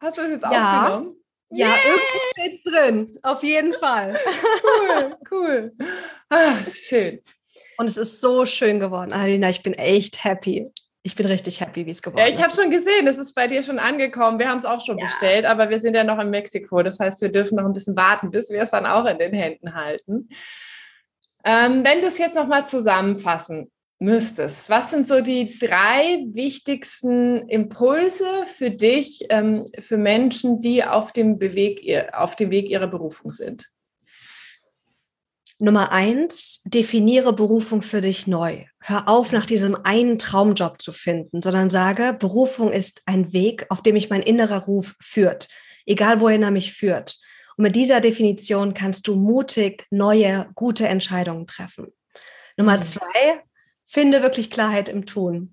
[0.00, 0.82] Hast du das jetzt ja.
[0.82, 1.16] aufgenommen?
[1.52, 1.76] Ja, yeah.
[1.84, 4.16] irgendwo steht es drin, auf jeden Fall.
[4.64, 5.72] cool, cool.
[6.28, 7.20] Ach, schön.
[7.76, 9.50] Und es ist so schön geworden, Alina.
[9.50, 10.70] Ich bin echt happy
[11.02, 12.28] ich bin richtig happy, wie es geworden ist.
[12.28, 14.38] Ja, ich habe schon gesehen, es ist bei dir schon angekommen.
[14.38, 15.06] Wir haben es auch schon ja.
[15.06, 16.82] bestellt, aber wir sind ja noch in Mexiko.
[16.82, 19.32] Das heißt, wir dürfen noch ein bisschen warten, bis wir es dann auch in den
[19.32, 20.28] Händen halten.
[21.42, 28.44] Ähm, wenn du es jetzt nochmal zusammenfassen müsstest, was sind so die drei wichtigsten Impulse
[28.46, 33.70] für dich, ähm, für Menschen, die auf dem, Beweg, auf dem Weg ihrer Berufung sind?
[35.60, 38.64] Nummer eins, definiere Berufung für dich neu.
[38.80, 43.82] Hör auf, nach diesem einen Traumjob zu finden, sondern sage, Berufung ist ein Weg, auf
[43.82, 45.48] dem mich mein innerer Ruf führt,
[45.84, 47.18] egal wohin er mich führt.
[47.58, 51.88] Und mit dieser Definition kannst du mutig neue, gute Entscheidungen treffen.
[52.56, 52.82] Nummer mhm.
[52.82, 53.42] zwei,
[53.84, 55.52] finde wirklich Klarheit im Tun.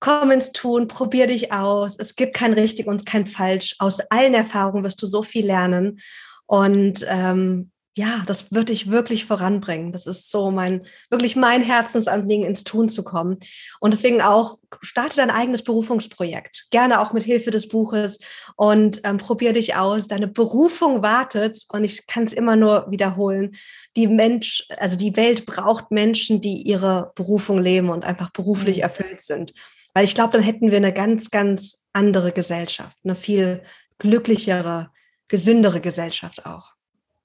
[0.00, 1.96] Komm ins Tun, probier dich aus.
[1.98, 3.76] Es gibt kein richtig und kein falsch.
[3.78, 6.00] Aus allen Erfahrungen wirst du so viel lernen.
[6.44, 9.92] Und ähm, ja, das würde ich wirklich voranbringen.
[9.92, 13.38] Das ist so mein, wirklich mein Herzensanliegen, ins Tun zu kommen.
[13.80, 16.68] Und deswegen auch, starte dein eigenes Berufungsprojekt.
[16.70, 18.18] Gerne auch mit Hilfe des Buches
[18.56, 20.08] und ähm, probier dich aus.
[20.08, 23.56] Deine Berufung wartet und ich kann es immer nur wiederholen.
[23.96, 28.84] Die Mensch, also die Welt braucht Menschen, die ihre Berufung leben und einfach beruflich mhm.
[28.84, 29.52] erfüllt sind.
[29.92, 33.62] Weil ich glaube, dann hätten wir eine ganz, ganz andere Gesellschaft, eine viel
[33.98, 34.90] glücklichere,
[35.28, 36.72] gesündere Gesellschaft auch.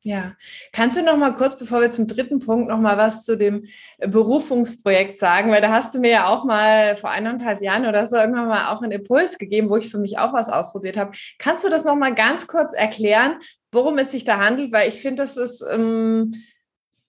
[0.07, 0.37] Ja,
[0.71, 3.65] kannst du noch mal kurz, bevor wir zum dritten Punkt, noch mal was zu dem
[3.99, 5.51] Berufungsprojekt sagen?
[5.51, 8.73] Weil da hast du mir ja auch mal vor eineinhalb Jahren oder so irgendwann mal
[8.73, 11.11] auch einen Impuls gegeben, wo ich für mich auch was ausprobiert habe.
[11.39, 13.39] Kannst du das noch mal ganz kurz erklären,
[13.73, 14.71] worum es sich da handelt?
[14.71, 16.35] Weil ich finde, das ist ähm,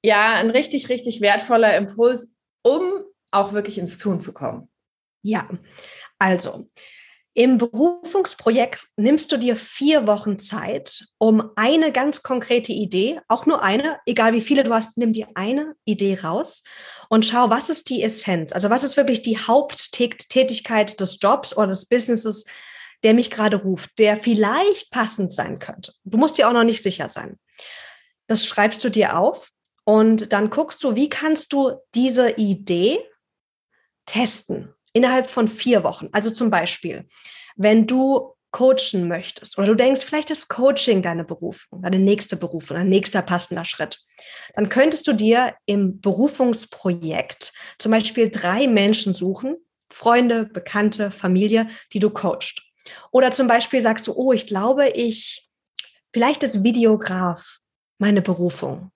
[0.02, 2.82] ja ein richtig, richtig wertvoller Impuls, um
[3.30, 4.68] auch wirklich ins Tun zu kommen.
[5.22, 5.48] Ja,
[6.18, 6.66] also
[7.34, 13.62] im Berufungsprojekt nimmst du dir vier Wochen Zeit, um eine ganz konkrete Idee, auch nur
[13.62, 16.64] eine, egal wie viele du hast, nimm dir eine Idee raus
[17.08, 18.52] und schau, was ist die Essenz?
[18.52, 22.44] Also was ist wirklich die Haupttätigkeit des Jobs oder des Businesses,
[23.04, 25.92] der mich gerade ruft, der vielleicht passend sein könnte.
[26.04, 27.38] Du musst dir auch noch nicht sicher sein.
[28.26, 29.50] Das schreibst du dir auf
[29.84, 32.98] und dann guckst du, wie kannst du diese Idee
[34.06, 36.08] testen innerhalb von vier Wochen.
[36.12, 37.06] Also zum Beispiel,
[37.56, 42.76] wenn du coachen möchtest oder du denkst, vielleicht ist Coaching deine Berufung, deine nächste Berufung,
[42.76, 44.00] dein nächster passender Schritt,
[44.54, 49.56] dann könntest du dir im Berufungsprojekt zum Beispiel drei Menschen suchen,
[49.90, 52.62] Freunde, Bekannte, Familie, die du coachst.
[53.12, 55.48] Oder zum Beispiel sagst du, oh, ich glaube, ich,
[56.12, 57.58] vielleicht ist Videograf
[57.98, 58.90] meine Berufung.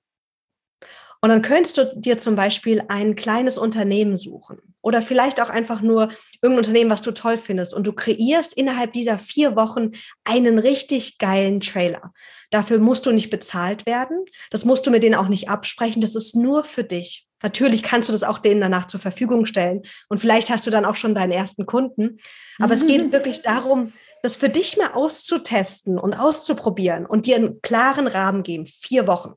[1.23, 5.81] Und dann könntest du dir zum Beispiel ein kleines Unternehmen suchen oder vielleicht auch einfach
[5.81, 6.09] nur
[6.43, 7.75] irgendein Unternehmen, was du toll findest.
[7.75, 9.93] Und du kreierst innerhalb dieser vier Wochen
[10.25, 12.13] einen richtig geilen Trailer.
[12.51, 14.25] Dafür musst du nicht bezahlt werden.
[14.51, 16.03] Das musst du mit denen auch nicht absprechen.
[16.03, 17.29] Das ist nur für dich.
[17.41, 19.83] Natürlich kannst du das auch denen danach zur Verfügung stellen.
[20.09, 22.19] Und vielleicht hast du dann auch schon deinen ersten Kunden.
[22.59, 22.81] Aber mhm.
[22.81, 28.09] es geht wirklich darum, das für dich mal auszutesten und auszuprobieren und dir einen klaren
[28.09, 28.67] Rahmen geben.
[28.67, 29.35] Vier Wochen.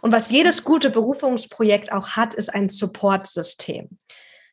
[0.00, 3.98] Und was jedes gute Berufungsprojekt auch hat, ist ein Supportsystem.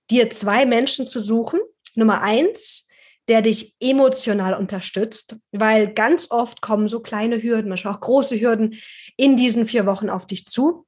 [0.09, 1.59] Dir zwei Menschen zu suchen.
[1.95, 2.87] Nummer eins,
[3.27, 8.75] der dich emotional unterstützt, weil ganz oft kommen so kleine Hürden, manchmal auch große Hürden
[9.17, 10.85] in diesen vier Wochen auf dich zu.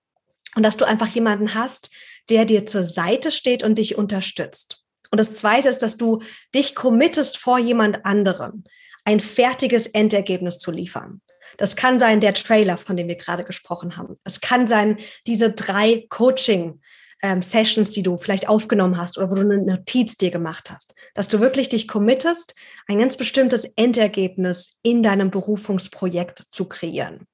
[0.55, 1.89] Und dass du einfach jemanden hast,
[2.29, 4.83] der dir zur Seite steht und dich unterstützt.
[5.11, 6.21] Und das Zweite ist, dass du
[6.53, 8.63] dich committest vor jemand anderem,
[9.05, 11.21] ein fertiges Endergebnis zu liefern.
[11.57, 14.15] Das kann sein der Trailer, von dem wir gerade gesprochen haben.
[14.23, 16.81] Es kann sein diese drei Coaching
[17.21, 20.93] ähm, Sessions, die du vielleicht aufgenommen hast oder wo du eine Notiz dir gemacht hast,
[21.13, 22.55] dass du wirklich dich committest,
[22.87, 27.25] ein ganz bestimmtes Endergebnis in deinem Berufungsprojekt zu kreieren.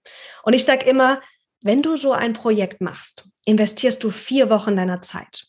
[0.44, 1.22] Und ich sage immer,
[1.62, 5.48] wenn du so ein Projekt machst, investierst du vier Wochen deiner Zeit.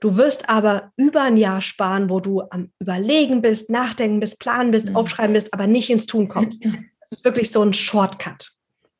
[0.00, 4.70] Du wirst aber über ein Jahr sparen, wo du am Überlegen bist, nachdenken bist, planen
[4.70, 4.96] bist, mhm.
[4.96, 6.62] aufschreiben bist, aber nicht ins Tun kommst.
[7.08, 8.52] Das ist wirklich so ein Shortcut.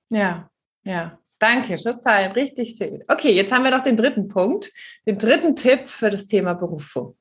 [0.09, 0.51] Ja,
[0.85, 1.18] ja.
[1.38, 2.33] Danke Teilen.
[2.33, 3.05] Richtig schön.
[3.07, 4.73] Okay, jetzt haben wir noch den dritten Punkt,
[5.07, 7.16] den dritten Tipp für das Thema Berufung.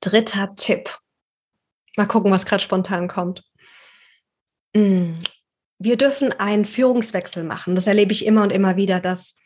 [0.00, 0.96] Dritter Tipp.
[1.96, 3.44] Mal gucken, was gerade spontan kommt.
[4.74, 5.14] Mm.
[5.78, 7.74] Wir dürfen einen Führungswechsel machen.
[7.74, 9.38] Das erlebe ich immer und immer wieder, dass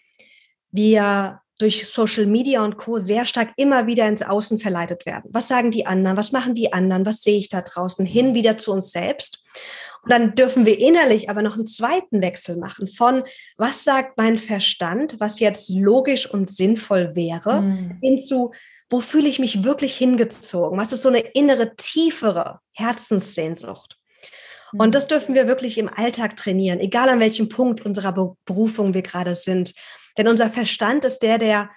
[0.70, 2.98] wir durch Social Media und Co.
[2.98, 5.30] sehr stark immer wieder ins Außen verleitet werden.
[5.32, 6.16] Was sagen die anderen?
[6.16, 7.06] Was machen die anderen?
[7.06, 8.04] Was sehe ich da draußen?
[8.04, 9.44] Hin wieder zu uns selbst.
[10.02, 13.22] Und dann dürfen wir innerlich aber noch einen zweiten Wechsel machen von,
[13.56, 17.98] was sagt mein Verstand, was jetzt logisch und sinnvoll wäre, mhm.
[18.02, 18.52] hinzu,
[18.90, 20.78] wo fühle ich mich wirklich hingezogen?
[20.78, 23.96] Was ist so eine innere, tiefere Herzenssehnsucht?
[24.72, 24.90] Und hm.
[24.90, 28.12] das dürfen wir wirklich im Alltag trainieren, egal an welchem Punkt unserer
[28.44, 29.72] Berufung wir gerade sind.
[30.16, 31.70] Denn unser Verstand ist der, der,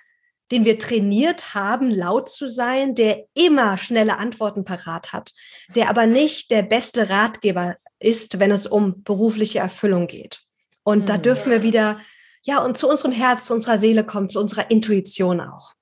[0.51, 5.33] den wir trainiert haben, laut zu sein, der immer schnelle Antworten parat hat,
[5.75, 10.41] der aber nicht der beste Ratgeber ist, wenn es um berufliche Erfüllung geht.
[10.83, 11.05] Und mhm.
[11.05, 11.99] da dürfen wir wieder,
[12.43, 15.73] ja, und zu unserem Herz, zu unserer Seele kommen, zu unserer Intuition auch.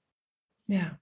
[0.67, 0.97] Ja,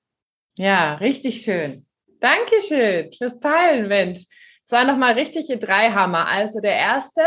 [0.57, 1.85] ja, richtig schön.
[2.19, 4.25] Dankeschön fürs Teilen, Mensch.
[4.65, 6.27] Es waren nochmal richtige drei Hammer.
[6.27, 7.21] Also der erste,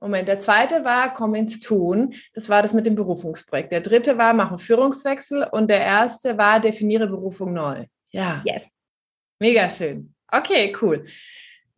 [0.00, 2.14] Moment, der zweite war, komm ins Tun.
[2.34, 3.70] Das war das mit dem Berufungsprojekt.
[3.70, 5.46] Der dritte war, mach einen Führungswechsel.
[5.52, 7.84] Und der erste war, definiere Berufung neu.
[8.10, 8.42] Ja.
[8.46, 8.70] Yes.
[9.38, 10.14] Mega schön.
[10.28, 11.04] Okay, cool.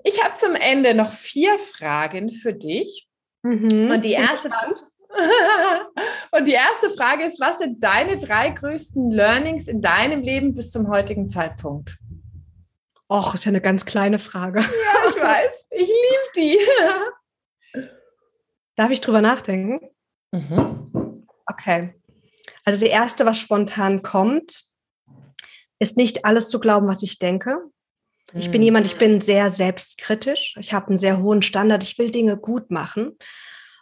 [0.05, 3.09] Ich habe zum Ende noch vier Fragen für dich.
[3.43, 3.91] Mhm.
[3.91, 4.51] Und die erste
[6.31, 10.71] Und die erste Frage ist, was sind deine drei größten Learnings in deinem Leben bis
[10.71, 11.99] zum heutigen Zeitpunkt?
[13.11, 14.61] Och, ist ja eine ganz kleine Frage.
[14.61, 15.67] Ja, ich weiß.
[15.71, 16.59] Ich liebe die.
[18.83, 19.79] Darf ich drüber nachdenken?
[20.33, 21.25] Mhm.
[21.47, 21.95] Okay.
[22.65, 24.65] Also die erste, was spontan kommt,
[25.79, 27.59] ist nicht alles zu glauben, was ich denke.
[28.35, 28.65] Ich bin mhm.
[28.65, 30.57] jemand, ich bin sehr selbstkritisch.
[30.59, 31.85] Ich habe einen sehr hohen Standard.
[31.85, 33.17] Ich will Dinge gut machen.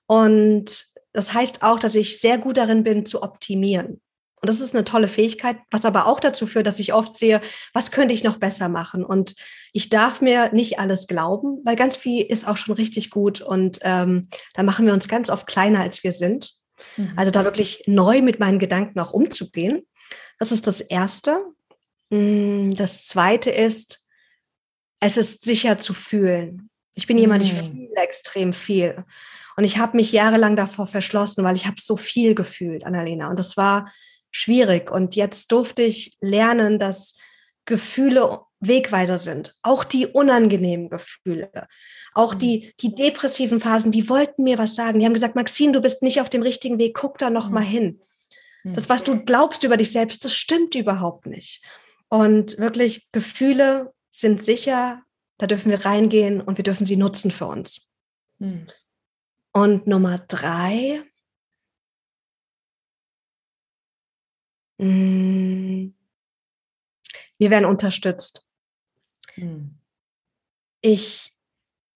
[0.05, 0.85] Und
[1.15, 4.03] das heißt auch, dass ich sehr gut darin bin, zu optimieren.
[4.41, 7.43] Und das ist eine tolle Fähigkeit, was aber auch dazu führt, dass ich oft sehe,
[7.75, 9.05] was könnte ich noch besser machen?
[9.05, 9.35] Und
[9.73, 13.43] ich darf mir nicht alles glauben, weil ganz viel ist auch schon richtig gut.
[13.43, 16.55] Und ähm, da machen wir uns ganz oft kleiner, als wir sind.
[16.97, 17.13] Mhm.
[17.17, 19.87] Also da wirklich neu mit meinen Gedanken auch umzugehen.
[20.39, 21.45] Das ist das Erste.
[22.09, 24.05] Mm, das Zweite ist,
[25.01, 26.71] es ist sicher zu fühlen.
[26.95, 27.67] Ich bin jemand, ich mhm.
[27.67, 29.05] fühle extrem viel.
[29.57, 33.29] Und ich habe mich jahrelang davor verschlossen, weil ich habe so viel gefühlt, Annalena.
[33.29, 33.91] Und das war
[34.31, 34.91] schwierig.
[34.91, 37.17] Und jetzt durfte ich lernen, dass
[37.65, 39.55] Gefühle Wegweiser sind.
[39.63, 41.51] Auch die unangenehmen Gefühle.
[42.13, 42.73] Auch die, mhm.
[42.81, 45.01] die depressiven Phasen, die wollten mir was sagen.
[45.01, 47.65] Die haben gesagt, Maxine, du bist nicht auf dem richtigen Weg, guck da noch mal
[47.65, 47.69] mhm.
[47.69, 48.01] hin.
[48.65, 48.75] Mhm.
[48.75, 51.63] Das, was du glaubst über dich selbst, das stimmt überhaupt nicht.
[52.09, 55.03] Und wirklich, Gefühle sind sicher,
[55.39, 57.89] da dürfen wir reingehen und wir dürfen sie nutzen für uns.
[59.53, 61.03] Und Nummer drei,
[64.81, 65.91] Wir
[67.51, 68.47] werden unterstützt.
[69.35, 69.79] Hm.
[70.81, 71.33] Ich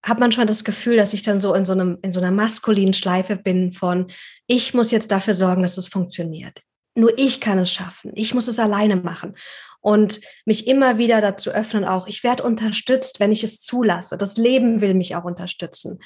[0.05, 2.93] habe manchmal das Gefühl, dass ich dann so in so, einem, in so einer maskulinen
[2.93, 4.09] Schleife bin von,
[4.47, 6.63] ich muss jetzt dafür sorgen, dass es funktioniert.
[6.95, 8.13] Nur ich kann es schaffen.
[8.15, 9.35] Ich muss es alleine machen.
[9.81, 14.17] Und mich immer wieder dazu öffnen, auch, ich werde unterstützt, wenn ich es zulasse.
[14.17, 15.99] Das Leben will mich auch unterstützen.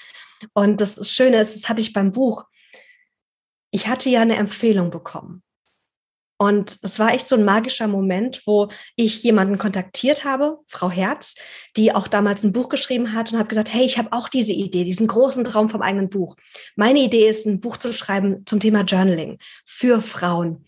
[0.54, 2.44] Und das Schöne ist, das hatte ich beim Buch.
[3.70, 5.42] ich hatte ja eine Empfehlung bekommen.
[6.38, 11.34] Und es war echt so ein magischer Moment, wo ich jemanden kontaktiert habe, Frau Herz,
[11.76, 14.52] die auch damals ein Buch geschrieben hat und habe gesagt, hey, ich habe auch diese
[14.52, 16.36] Idee, diesen großen Traum vom eigenen Buch.
[16.76, 20.64] Meine Idee ist, ein Buch zu schreiben zum Thema Journaling für Frauen,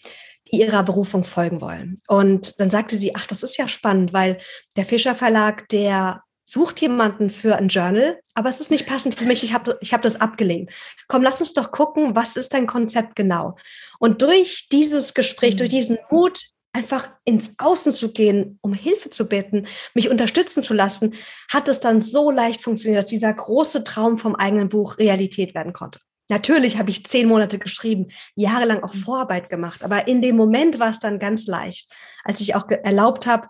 [0.50, 2.00] die ihrer Berufung folgen wollen.
[2.08, 4.38] Und dann sagte sie, ach, das ist ja spannend, weil
[4.76, 9.24] der Fischer Verlag, der sucht jemanden für ein Journal, aber es ist nicht passend für
[9.24, 10.70] mich, ich habe ich hab das abgelehnt.
[11.06, 13.56] Komm, lass uns doch gucken, was ist dein Konzept genau?
[14.00, 15.76] Und durch dieses Gespräch, durch mhm.
[15.76, 16.42] diesen Mut,
[16.72, 21.14] einfach ins Außen zu gehen, um Hilfe zu bitten, mich unterstützen zu lassen,
[21.50, 25.72] hat es dann so leicht funktioniert, dass dieser große Traum vom eigenen Buch Realität werden
[25.72, 26.00] konnte.
[26.28, 29.00] Natürlich habe ich zehn Monate geschrieben, jahrelang auch mhm.
[29.00, 31.92] Vorarbeit gemacht, aber in dem Moment war es dann ganz leicht,
[32.24, 33.48] als ich auch erlaubt habe,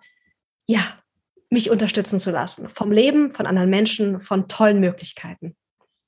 [0.67, 0.81] ja,
[1.51, 2.69] mich unterstützen zu lassen.
[2.69, 5.57] Vom Leben, von anderen Menschen, von tollen Möglichkeiten.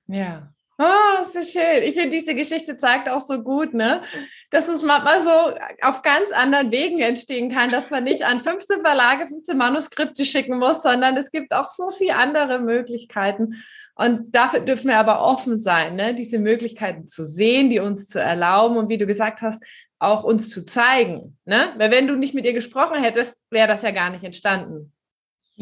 [0.07, 0.53] Ja.
[0.79, 1.83] Oh, so schön.
[1.83, 4.03] Ich finde, diese Geschichte zeigt auch so gut, ne?
[4.51, 8.81] dass es manchmal so auf ganz anderen Wegen entstehen kann, dass man nicht an 15
[8.81, 13.63] Verlage 15 Manuskripte schicken muss, sondern es gibt auch so viele andere Möglichkeiten.
[13.95, 16.15] Und dafür dürfen wir aber offen sein, ne?
[16.15, 19.63] diese Möglichkeiten zu sehen, die uns zu erlauben und wie du gesagt hast,
[19.99, 21.39] auch uns zu zeigen.
[21.45, 21.75] Ne?
[21.77, 24.92] Weil wenn du nicht mit ihr gesprochen hättest, wäre das ja gar nicht entstanden.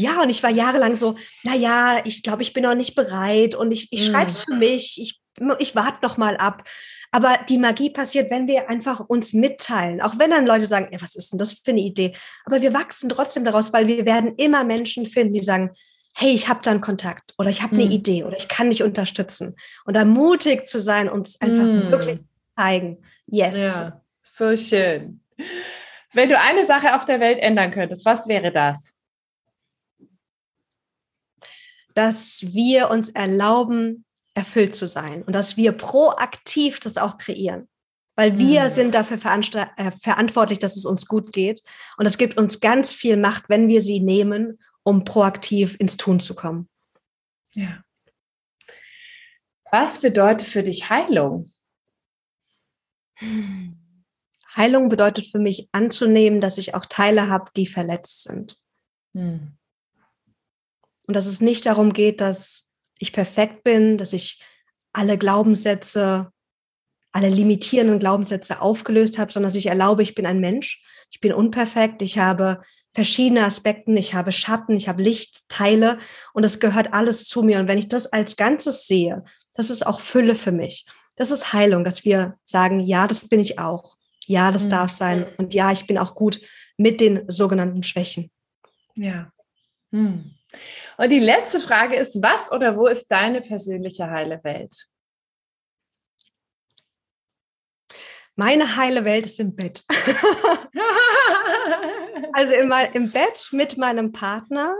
[0.01, 3.71] Ja, und ich war jahrelang so, naja, ich glaube, ich bin noch nicht bereit und
[3.71, 4.53] ich, ich schreibe es mhm.
[4.53, 5.21] für mich, ich,
[5.59, 6.65] ich warte noch mal ab.
[7.13, 10.01] Aber die Magie passiert, wenn wir einfach uns mitteilen.
[10.01, 12.15] Auch wenn dann Leute sagen, ja, was ist denn das für eine Idee?
[12.47, 15.73] Aber wir wachsen trotzdem daraus, weil wir werden immer Menschen finden, die sagen,
[16.15, 17.91] hey, ich habe da einen Kontakt oder ich habe eine mhm.
[17.91, 19.55] Idee oder ich kann dich unterstützen.
[19.85, 21.91] Und da mutig zu sein, uns einfach mhm.
[21.91, 22.21] wirklich
[22.57, 23.03] zeigen.
[23.27, 23.57] Yes.
[23.57, 25.21] Ja, so schön.
[26.13, 29.00] Wenn du eine Sache auf der Welt ändern könntest, was wäre das?
[32.01, 37.69] Dass wir uns erlauben, erfüllt zu sein und dass wir proaktiv das auch kreieren.
[38.17, 38.71] Weil wir mhm.
[38.71, 41.63] sind dafür äh, verantwortlich, dass es uns gut geht.
[41.99, 46.21] Und es gibt uns ganz viel Macht, wenn wir sie nehmen, um proaktiv ins Tun
[46.21, 46.71] zu kommen.
[47.53, 47.85] Ja.
[49.71, 51.53] Was bedeutet für dich Heilung?
[54.57, 58.59] Heilung bedeutet für mich anzunehmen, dass ich auch Teile habe, die verletzt sind.
[59.15, 59.59] Hm.
[61.11, 62.69] Und dass es nicht darum geht, dass
[63.01, 64.41] ich perfekt bin, dass ich
[64.93, 66.31] alle Glaubenssätze,
[67.11, 70.81] alle limitierenden Glaubenssätze aufgelöst habe, sondern dass ich erlaube, ich bin ein Mensch,
[71.11, 72.63] ich bin unperfekt, ich habe
[72.95, 75.99] verschiedene Aspekte, ich habe Schatten, ich habe Lichtteile
[76.33, 77.59] und es gehört alles zu mir.
[77.59, 80.87] Und wenn ich das als Ganzes sehe, das ist auch Fülle für mich.
[81.17, 83.97] Das ist Heilung, dass wir sagen, ja, das bin ich auch.
[84.29, 84.71] Ja, das mhm.
[84.71, 85.27] darf sein.
[85.39, 86.41] Und ja, ich bin auch gut
[86.77, 88.31] mit den sogenannten Schwächen.
[88.95, 89.33] Ja.
[89.91, 90.37] Mhm.
[90.97, 94.75] Und die letzte Frage ist, was oder wo ist deine persönliche heile Welt?
[98.37, 99.85] Meine heile Welt ist im Bett.
[102.33, 104.75] also im, im Bett mit meinem Partner,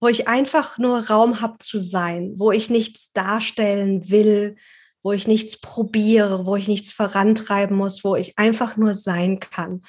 [0.00, 4.56] wo ich einfach nur Raum habe zu sein, wo ich nichts darstellen will,
[5.02, 9.82] wo ich nichts probiere, wo ich nichts vorantreiben muss, wo ich einfach nur sein kann.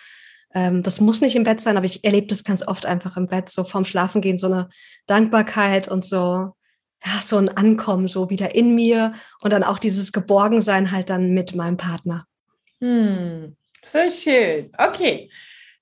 [0.56, 3.28] Ähm, das muss nicht im Bett sein, aber ich erlebe das ganz oft einfach im
[3.28, 4.70] Bett, so vorm Schlafengehen, so eine
[5.06, 6.56] Dankbarkeit und so,
[7.06, 11.34] ja, so ein Ankommen, so wieder in mir und dann auch dieses Geborgensein halt dann
[11.34, 12.26] mit meinem Partner.
[12.80, 14.72] Hm, so schön.
[14.78, 15.30] Okay.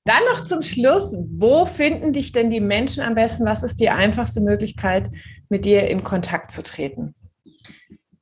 [0.06, 3.46] Dann noch zum Schluss, wo finden dich denn die Menschen am besten?
[3.46, 5.10] Was ist die einfachste Möglichkeit,
[5.48, 7.16] mit dir in Kontakt zu treten?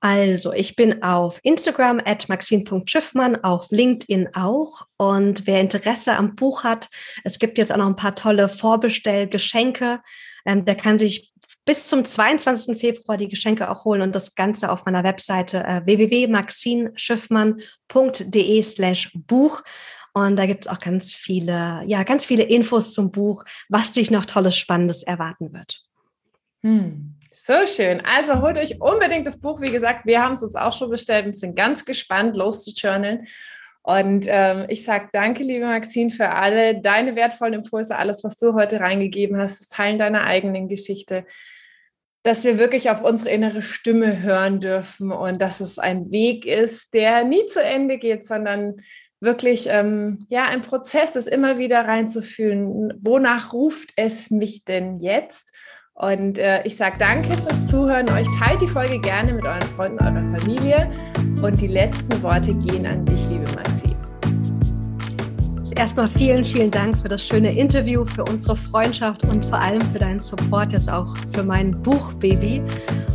[0.01, 4.87] Also, ich bin auf Instagram at maxine.schiffmann, auf LinkedIn auch.
[4.97, 6.89] Und wer Interesse am Buch hat,
[7.23, 10.01] es gibt jetzt auch noch ein paar tolle Vorbestellgeschenke.
[10.45, 11.31] Ähm, der kann sich
[11.65, 12.79] bis zum 22.
[12.79, 19.61] Februar die Geschenke auch holen und das Ganze auf meiner Webseite äh, www.maxinschiffmann.de slash Buch.
[20.13, 24.09] Und da gibt es auch ganz viele, ja, ganz viele Infos zum Buch, was dich
[24.09, 25.83] noch tolles, Spannendes erwarten wird.
[26.63, 27.20] Hm.
[27.43, 28.03] So schön.
[28.05, 29.61] Also holt euch unbedingt das Buch.
[29.61, 33.27] Wie gesagt, wir haben es uns auch schon bestellt und sind ganz gespannt, loszujournalen.
[33.81, 38.53] Und ähm, ich sage danke, liebe Maxine, für alle deine wertvollen Impulse, alles, was du
[38.53, 41.25] heute reingegeben hast, das Teilen deiner eigenen Geschichte,
[42.21, 46.93] dass wir wirklich auf unsere innere Stimme hören dürfen und dass es ein Weg ist,
[46.93, 48.83] der nie zu Ende geht, sondern
[49.19, 55.51] wirklich ähm, ja ein Prozess ist, immer wieder reinzufühlen, wonach ruft es mich denn jetzt?
[55.93, 58.09] Und äh, ich sage danke fürs Zuhören.
[58.09, 60.91] Euch teilt die Folge gerne mit euren Freunden, eurer Familie.
[61.41, 63.95] Und die letzten Worte gehen an dich, liebe Maxi.
[65.77, 69.97] erstmal vielen, vielen Dank für das schöne Interview, für unsere Freundschaft und vor allem für
[69.97, 72.61] deinen Support jetzt auch für mein Buchbaby.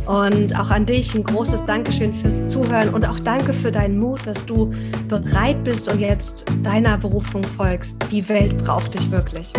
[0.05, 4.25] Und auch an dich ein großes Dankeschön fürs Zuhören und auch danke für deinen Mut,
[4.25, 4.73] dass du
[5.07, 7.97] bereit bist und jetzt deiner Berufung folgst.
[8.11, 9.51] Die Welt braucht dich wirklich.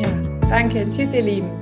[0.00, 0.86] Ja, danke.
[0.90, 1.61] Tschüss, ihr Lieben.